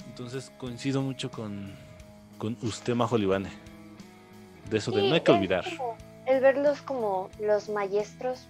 [0.07, 1.71] Entonces coincido mucho con,
[2.37, 3.49] con usted, Majo Libane.
[4.69, 5.65] De eso de no hay que es olvidar.
[5.77, 5.92] como
[6.25, 8.47] el verlos como los maestros.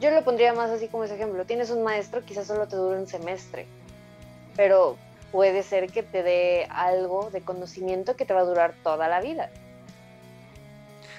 [0.00, 1.44] Yo lo pondría más así como ese ejemplo.
[1.44, 3.66] Tienes un maestro, quizás solo te dure un semestre,
[4.56, 4.96] pero
[5.30, 9.20] puede ser que te dé algo de conocimiento que te va a durar toda la
[9.20, 9.50] vida.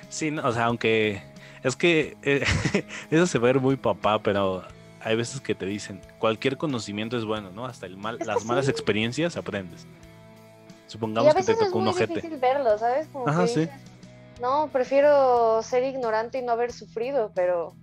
[0.09, 1.21] Sí, no, o sea, aunque
[1.63, 2.43] es que eh,
[3.11, 4.63] eso se va a ver muy papá, pero
[5.01, 7.65] hay veces que te dicen cualquier conocimiento es bueno, ¿no?
[7.65, 9.85] Hasta el mal, Es que las malas experiencias aprendes.
[9.85, 9.87] Y
[10.85, 12.13] a Supongamos que te veces es tocó un ojete.
[12.15, 13.07] difícil verlo, ¿sabes?
[13.11, 13.69] Como Ajá, que sí.
[14.43, 17.77] No, prefiero ser ignorante y no haber sufrido, pero,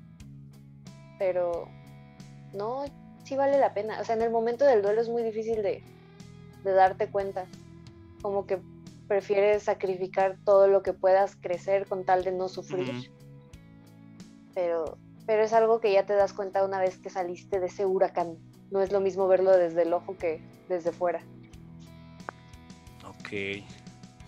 [1.19, 1.67] pero,
[2.53, 2.85] no,
[3.25, 3.99] sí vale la pena.
[4.01, 5.83] O sea, en el momento del duelo es muy difícil de,
[6.63, 7.47] de darte cuenta.
[8.21, 8.61] Como que
[9.09, 13.11] prefieres sacrificar todo lo que puedas crecer con tal de no sufrir.
[14.55, 17.87] Pero, pero es algo que ya te das cuenta una vez que saliste de ese
[17.87, 18.37] huracán.
[18.71, 21.21] No es lo mismo verlo desde el ojo que desde fuera.
[23.09, 23.65] Ok.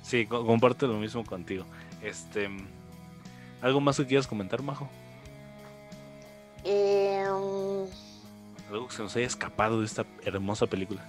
[0.03, 1.65] Sí, co- comparto lo mismo contigo.
[2.03, 2.49] Este.
[3.61, 4.89] ¿Algo más que quieras comentar, Majo?
[6.65, 7.87] Eh, um,
[8.71, 11.03] Algo que se nos haya escapado de esta hermosa película.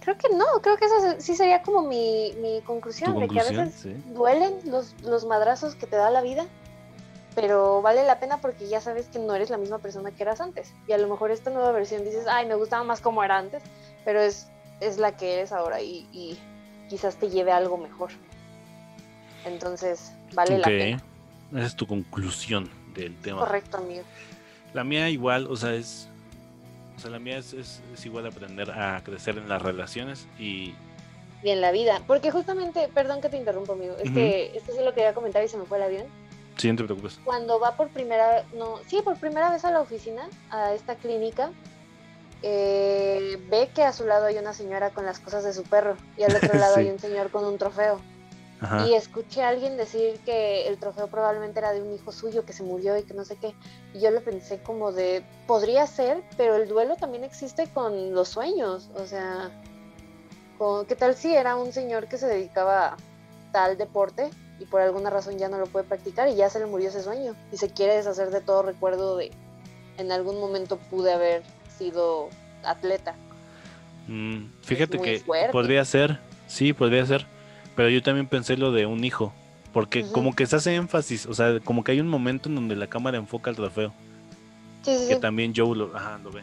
[0.00, 3.38] Creo que no, creo que esa sí sería como mi, mi conclusión, ¿Tu de que
[3.40, 3.66] a conclusión?
[3.66, 4.12] veces Sí.
[4.12, 6.46] duelen los, los madrazos que te da la vida,
[7.36, 10.40] pero vale la pena porque ya sabes que no eres la misma persona que eras
[10.40, 10.72] antes.
[10.88, 13.62] Y a lo mejor esta nueva versión dices, ay, me gustaba más como era antes,
[14.04, 14.48] pero es,
[14.80, 16.36] es la que eres ahora y, y
[16.88, 18.10] quizás te lleve a algo mejor.
[19.44, 21.02] Entonces, vale la pena.
[21.52, 23.40] Esa es tu conclusión del tema.
[23.40, 24.02] Correcto, amigo.
[24.74, 26.08] La mía igual, o sea, es.
[26.96, 30.74] O sea, la mía es, es, es igual aprender a crecer en las relaciones y.
[31.42, 34.78] Y en la vida, porque justamente, perdón que te interrumpo, amigo, es que esto sí
[34.84, 36.06] lo quería comentar y se me fue el avión.
[36.56, 37.18] Sí, no te preocupes.
[37.24, 41.50] cuando va por primera no sí por primera vez a la oficina a esta clínica
[42.42, 45.96] eh, ve que a su lado hay una señora con las cosas de su perro
[46.16, 46.80] y al otro lado Sí.
[46.82, 48.00] hay un señor con un trofeo
[48.62, 48.86] Ajá.
[48.86, 52.52] y escuché a alguien decir que el trofeo probablemente era de un hijo suyo que
[52.52, 53.54] se murió y que no sé qué
[53.92, 58.28] y yo lo pensé como de podría ser pero el duelo también existe con los
[58.28, 59.50] sueños o sea
[60.58, 62.96] con, qué tal si era un señor que se dedicaba a
[63.50, 66.66] tal deporte y por alguna razón ya no lo puede practicar y ya se le
[66.66, 69.32] murió ese sueño y se quiere deshacer de todo recuerdo de
[69.98, 71.42] en algún momento pude haber
[71.76, 72.28] sido
[72.64, 73.14] atleta.
[74.08, 75.52] Mm, fíjate que fuerte.
[75.52, 77.26] podría ser, sí, podría ser.
[77.76, 79.32] Pero yo también pensé lo de un hijo.
[79.72, 82.76] Porque como que se hace énfasis, o sea, como que hay un momento en donde
[82.76, 83.92] la cámara enfoca el trofeo.
[84.82, 85.20] Sí, sí, Que sí.
[85.20, 86.42] también Joe lo, ajá, lo ve.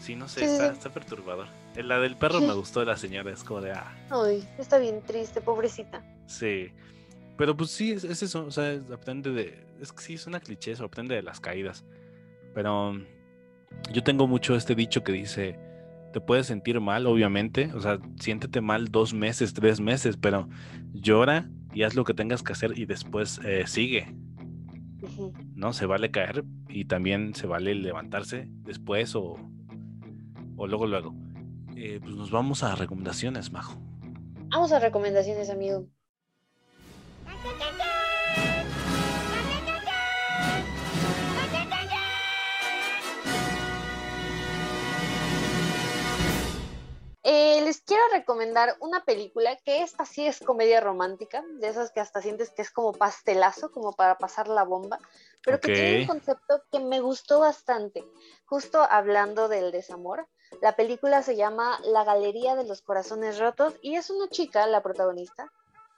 [0.00, 1.46] Sí, no sé, está, está perturbador.
[1.76, 4.78] Eh, La del perro me gustó de la señora, es como de, ah, Ay, está
[4.78, 6.02] bien triste, pobrecita.
[6.26, 6.70] sí.
[7.36, 10.40] Pero pues sí, es, es eso, o sea, aprende de, es que sí, es una
[10.40, 11.84] cliché eso, aprende de las caídas.
[12.52, 12.98] Pero
[13.92, 15.56] yo tengo mucho este dicho que dice,
[16.12, 20.48] te puedes sentir mal, obviamente, o sea, siéntete mal dos meses, tres meses, pero
[20.92, 24.14] llora y haz lo que tengas que hacer y después eh, sigue.
[25.54, 25.72] ¿no?
[25.72, 29.36] Se vale caer y también se vale levantarse después o,
[30.56, 31.14] o luego, luego.
[31.76, 33.80] Eh, pues nos vamos a recomendaciones, Majo.
[34.50, 35.86] Vamos a recomendaciones, amigo.
[47.88, 52.50] Quiero recomendar una película que esta sí es comedia romántica, de esas que hasta sientes
[52.50, 54.98] que es como pastelazo, como para pasar la bomba,
[55.42, 58.04] pero que tiene un concepto que me gustó bastante.
[58.44, 60.28] Justo hablando del desamor,
[60.60, 64.82] la película se llama La Galería de los Corazones Rotos y es una chica, la
[64.82, 65.50] protagonista,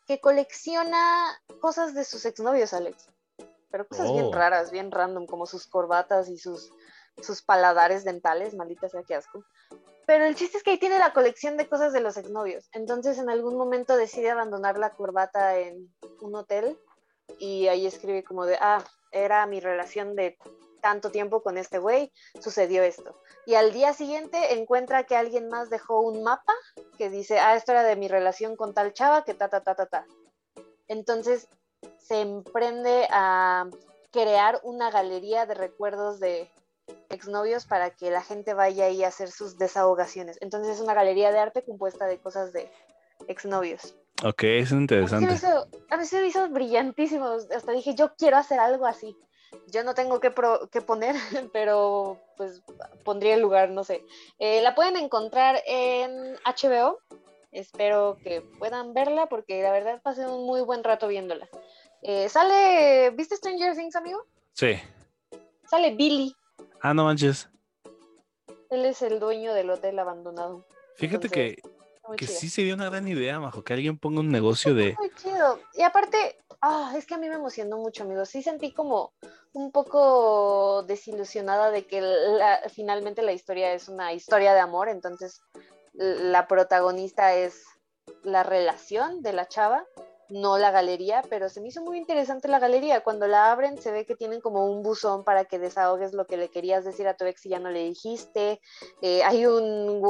[0.06, 3.08] que colecciona cosas de sus exnovios, Alex.
[3.70, 4.14] Pero cosas Oh.
[4.14, 6.70] bien raras, bien random, como sus corbatas y sus,
[7.20, 9.44] sus paladares dentales, maldita sea que asco.
[10.10, 12.68] Pero el chiste es que ahí tiene la colección de cosas de los exnovios.
[12.72, 16.76] Entonces en algún momento decide abandonar la corbata en un hotel
[17.38, 18.82] y ahí escribe como de, ah,
[19.12, 20.36] era mi relación de
[20.82, 23.14] tanto tiempo con este güey, sucedió esto.
[23.46, 26.54] Y al día siguiente encuentra que alguien más dejó un mapa
[26.98, 29.76] que dice, ah, esto era de mi relación con tal chava, que ta, ta, ta,
[29.76, 30.06] ta, ta.
[30.88, 31.46] Entonces
[31.98, 33.70] se emprende a
[34.10, 36.50] crear una galería de recuerdos de
[37.10, 40.38] exnovios para que la gente vaya ahí a hacer sus desahogaciones.
[40.40, 42.70] Entonces es una galería de arte compuesta de cosas de
[43.28, 43.94] exnovios.
[44.24, 45.26] Ok, es interesante.
[45.26, 47.26] A mí, se me hizo, brillantísimo.
[47.54, 49.16] Hasta dije, yo quiero hacer algo así.
[49.68, 50.32] Yo no tengo que,
[50.70, 51.16] que poner,
[51.52, 52.62] pero pues
[53.04, 54.04] pondría el lugar, no sé.
[54.38, 56.98] Eh, la pueden encontrar en HBO.
[57.50, 61.48] Espero que puedan verla porque la verdad pasé un muy buen rato viéndola.
[62.02, 64.24] Eh, sale, ¿viste Stranger Things, amigo?
[64.52, 64.78] Sí.
[65.68, 66.34] Sale Billy.
[66.82, 67.48] Ah, no manches.
[68.70, 70.64] Él es el dueño del hotel abandonado.
[70.96, 71.60] Fíjate que,
[72.16, 74.94] que sí sería una gran idea, Majo, que alguien ponga un negocio de...
[74.98, 75.58] Muy chido.
[75.74, 78.24] Y aparte, ah, es que a mí me emocionó mucho, amigo.
[78.24, 79.12] Sí sentí como
[79.52, 82.02] un poco desilusionada de que
[82.72, 85.42] finalmente la historia es una historia de amor, entonces
[85.94, 87.64] la protagonista es
[88.22, 89.84] la relación de la chava
[90.30, 93.00] no la galería, pero se me hizo muy interesante la galería.
[93.00, 96.36] Cuando la abren se ve que tienen como un buzón para que desahogues lo que
[96.36, 98.60] le querías decir a tu ex y ya no le dijiste.
[99.02, 100.02] Eh, hay un,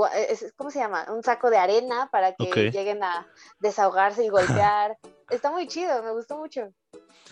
[0.57, 1.07] ¿cómo se llama?
[1.11, 3.27] Un saco de arena para que lleguen a
[3.59, 4.29] desahogarse y
[4.68, 4.97] golpear.
[5.31, 6.73] Está muy chido, me gustó mucho.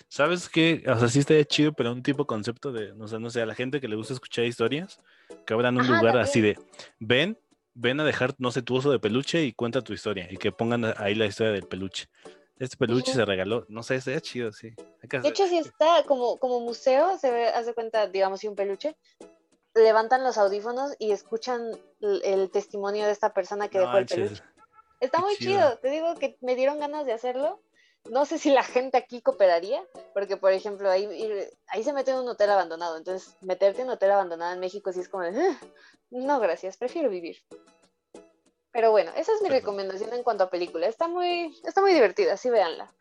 [0.09, 0.85] ¿Sabes qué?
[0.87, 3.47] O sea, sí estaría chido, pero un tipo concepto de, no sé, no sé, a
[3.47, 4.99] la gente que le gusta escuchar historias,
[5.47, 6.59] que abran un lugar así de,
[6.99, 7.39] ven,
[7.75, 10.53] ven a dejar, no sé, tu oso de peluche y cuenta tu historia y que
[10.53, 12.09] pongan ahí la historia del peluche.
[12.59, 14.75] Este peluche se regaló, no sé, sería chido, sí.
[15.03, 18.97] de hecho, si está como, como museo, se ve, hace cuenta, digamos, si un peluche,
[19.75, 24.43] levantan los audífonos y escuchan el, testimonio de esta persona que dejó el peluche.
[25.01, 25.79] Está muy chido.
[25.79, 27.61] te digo que me dieron ganas de hacerlo.
[28.11, 29.83] No sé si la gente aquí cooperaría,
[30.15, 31.07] porque por ejemplo, ahí,
[31.69, 34.93] ahí se mete en un hotel abandonado, entonces meterte en un hotel abandonado en México
[34.93, 35.25] sí es como,
[36.11, 37.37] no gracias, prefiero vivir.
[38.79, 40.87] Pero bueno, esa es mi recomendación en cuanto a película.
[40.87, 42.95] Está muy, está muy divertida, sí véanla.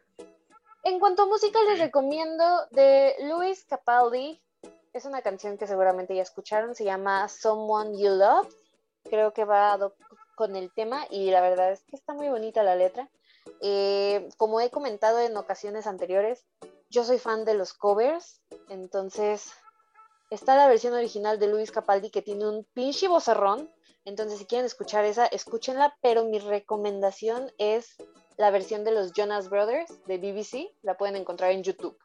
[0.83, 4.41] En cuanto a música, les recomiendo de Luis Capaldi.
[4.91, 8.47] Es una canción que seguramente ya escucharon, se llama Someone You Love.
[9.03, 9.77] Creo que va
[10.33, 13.07] con el tema y la verdad es que está muy bonita la letra.
[13.61, 16.43] Eh, como he comentado en ocasiones anteriores,
[16.89, 19.51] yo soy fan de los covers, entonces
[20.29, 23.69] está la versión original de Luis Capaldi que tiene un pinche vocerrón
[24.07, 27.97] entonces, si quieren escuchar esa, escúchenla, pero mi recomendación es
[28.37, 30.71] la versión de los Jonas Brothers de BBC.
[30.81, 31.97] La pueden encontrar en YouTube.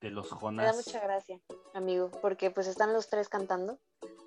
[0.00, 0.64] De los Jonas.
[0.64, 1.40] Me da mucha gracia,
[1.74, 3.78] amigo, porque pues están los tres cantando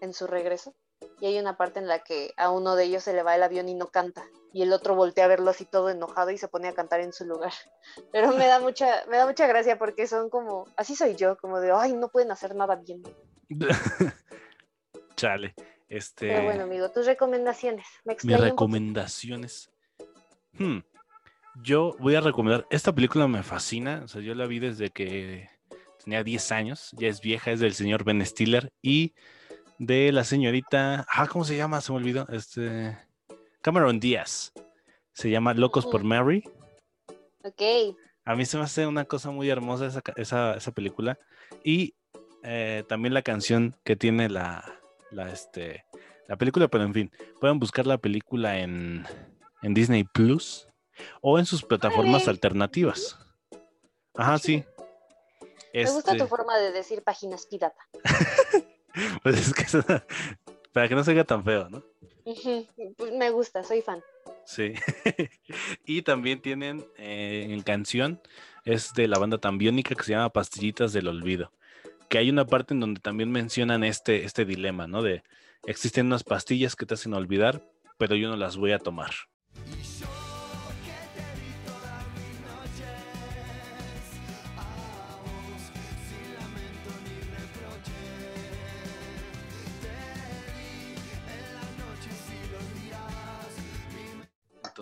[0.02, 0.76] en su regreso
[1.20, 3.44] y hay una parte en la que a uno de ellos se le va el
[3.44, 6.48] avión y no canta y el otro voltea a verlo así todo enojado y se
[6.48, 7.54] pone a cantar en su lugar.
[8.12, 11.60] Pero me da mucha me da mucha gracia porque son como así soy yo, como
[11.60, 13.02] de, ay, no pueden hacer nada bien.
[15.16, 15.56] Chale.
[15.90, 17.86] Este Pero bueno, amigo, tus recomendaciones.
[18.04, 19.70] Me Mis recomendaciones.
[20.58, 20.80] Hmm.
[21.62, 25.48] Yo voy a recomendar, esta película me fascina, o sea, yo la vi desde que
[26.04, 29.14] tenía 10 años, ya es vieja, es del señor Ben Stiller y
[29.78, 31.82] de la señorita, ah, ¿cómo se llama?
[31.82, 32.28] Se me olvidó.
[32.30, 32.98] Este,
[33.62, 34.52] Cameron Díaz.
[35.14, 36.44] Se llama Locos por Mary.
[37.44, 37.96] Ok.
[38.26, 41.20] A mí se me hace una cosa muy hermosa esa, esa, película.
[41.64, 41.96] Y
[42.44, 44.64] eh, también la canción que tiene la,
[45.12, 45.86] la, este,
[46.28, 49.06] la película, pero en fin, pueden buscar la película en,
[49.62, 50.68] en Disney Plus
[51.22, 53.20] o en sus plataformas alternativas.
[54.16, 54.64] Ajá, sí.
[55.74, 57.88] Me gusta tu este forma de decir páginas pirata.
[59.24, 59.66] Pues es que
[60.72, 61.84] para que no se vea tan feo, ¿no?
[62.96, 64.04] Pues me gusta, soy fan.
[64.46, 64.74] Sí.
[65.86, 68.22] y también tienen eh, en canción,
[68.66, 71.52] es de la banda Tambiónica que se llama Pastillitas del Olvido.
[72.10, 75.02] Que hay una parte en donde también mencionan este, este dilema, ¿no?
[75.02, 75.24] De
[75.66, 77.64] existen unas pastillas que te hacen olvidar,
[77.98, 79.12] pero yo no las voy a tomar.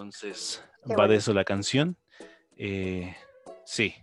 [0.02, 0.64] Entonces,
[0.99, 1.95] va de eso la canción.
[2.58, 3.16] Eh,
[3.66, 3.95] sí.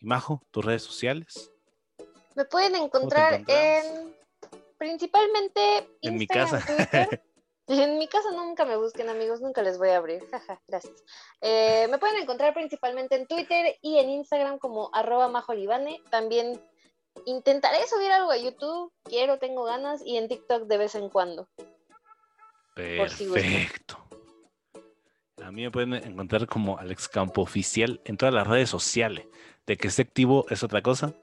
[0.00, 1.52] Y Majo, tus redes sociales.
[2.34, 4.14] Me pueden encontrar en
[4.76, 6.64] principalmente en mi casa.
[7.70, 10.22] En mi casa nunca me busquen amigos, nunca les voy a abrir.
[10.30, 11.04] Jaja, gracias.
[11.42, 16.00] Eh, me pueden encontrar principalmente en Twitter y en Instagram como arroba majolibane.
[16.10, 16.58] También
[17.26, 21.46] intentaré subir algo a YouTube, quiero, tengo ganas, y en TikTok de vez en cuando.
[22.74, 24.07] Perfecto.
[25.48, 29.26] A mí me pueden encontrar como Alex Campo Oficial en todas las redes sociales.
[29.66, 31.14] De que esté activo es otra cosa.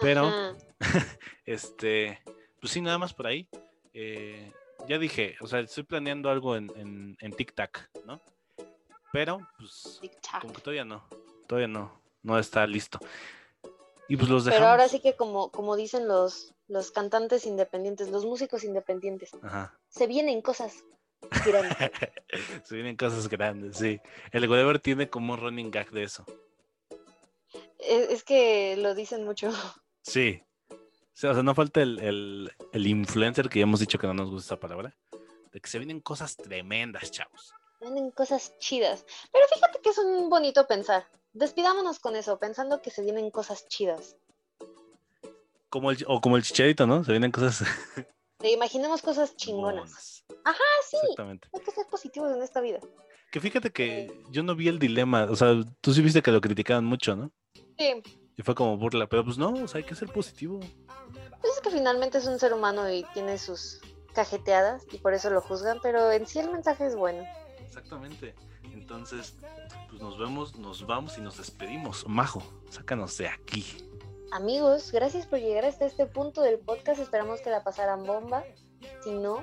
[0.00, 0.56] Pero,
[1.44, 2.22] este,
[2.62, 3.46] pues sí, nada más por ahí.
[3.92, 4.50] Eh,
[4.88, 8.22] ya dije, o sea, estoy planeando algo en, en, TikTok, ¿no?
[9.12, 10.00] Pero, pues,
[10.40, 11.06] como que todavía no,
[11.46, 13.00] todavía no, no está listo.
[14.08, 14.60] Y pues los dejamos.
[14.60, 19.30] Pero ahora sí que como, como dicen los, los cantantes independientes, los músicos independientes,
[19.90, 20.84] se vienen cosas
[22.64, 24.00] se vienen cosas grandes, sí.
[24.32, 26.24] El Whatever tiene como un running gag de eso.
[27.78, 29.52] Es, que lo dicen mucho.
[30.02, 30.42] Sí.
[30.70, 34.54] O sea, no falta el, el influencer que ya hemos dicho que no nos gusta
[34.54, 34.96] esa palabra.
[35.52, 37.52] De que se vienen cosas tremendas, chavos.
[37.78, 39.04] Se vienen cosas chidas.
[39.30, 43.66] Pero fíjate que es un bonito pensar despidámonos con eso, pensando que se vienen cosas
[43.68, 44.16] chidas.
[45.68, 47.04] Como el, o como el chicharito, ¿no?
[47.04, 47.62] Se vienen cosas.
[48.42, 50.21] imaginemos cosas chingonas.
[50.44, 50.58] Ajá,
[50.88, 50.96] sí.
[51.02, 51.48] Exactamente.
[51.52, 52.80] Hay que ser positivos en esta vida.
[53.30, 55.24] Que fíjate que yo no vi el dilema.
[55.24, 57.30] O sea, tú sí viste que lo criticaban mucho, ¿no?
[57.78, 58.02] Sí.
[58.36, 60.60] Y fue como burla, pero pues no, o sea, hay que ser positivo.
[61.40, 63.80] Pues es que finalmente es un ser humano y tiene sus
[64.14, 67.24] cajeteadas y por eso lo juzgan, pero en sí el mensaje es bueno.
[67.60, 68.34] Exactamente.
[68.72, 69.36] Entonces,
[69.88, 72.06] pues nos vemos, nos vamos y nos despedimos.
[72.06, 73.64] Majo, sácanos de aquí.
[74.32, 77.00] Amigos, gracias por llegar hasta este punto del podcast.
[77.00, 78.44] Esperamos que la pasaran bomba.
[79.04, 79.38] Si no,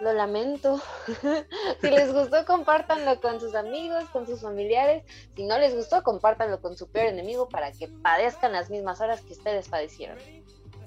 [0.00, 0.80] lo lamento.
[1.80, 5.04] si les gustó, compártanlo con sus amigos, con sus familiares.
[5.36, 9.20] Si no les gustó, compártanlo con su peor enemigo para que padezcan las mismas horas
[9.20, 10.18] que ustedes padecieron.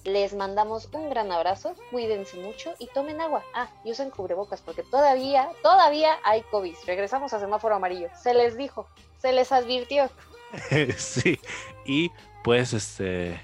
[0.03, 3.41] Les mandamos un gran abrazo, cuídense mucho y tomen agua.
[3.53, 6.75] Ah, y usen cubrebocas porque todavía, todavía hay COVID.
[6.85, 8.09] Regresamos a semáforo amarillo.
[8.21, 8.85] Se les dijo,
[9.19, 10.09] se les advirtió.
[10.97, 11.39] sí,
[11.85, 12.11] y
[12.43, 13.39] pues este,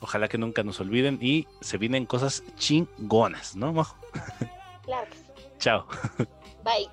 [0.00, 3.96] ojalá que nunca nos olviden y se vienen cosas chingonas, ¿no, Majo?
[4.84, 5.18] Clarks.
[5.58, 5.86] Chao.
[6.64, 6.86] Bye.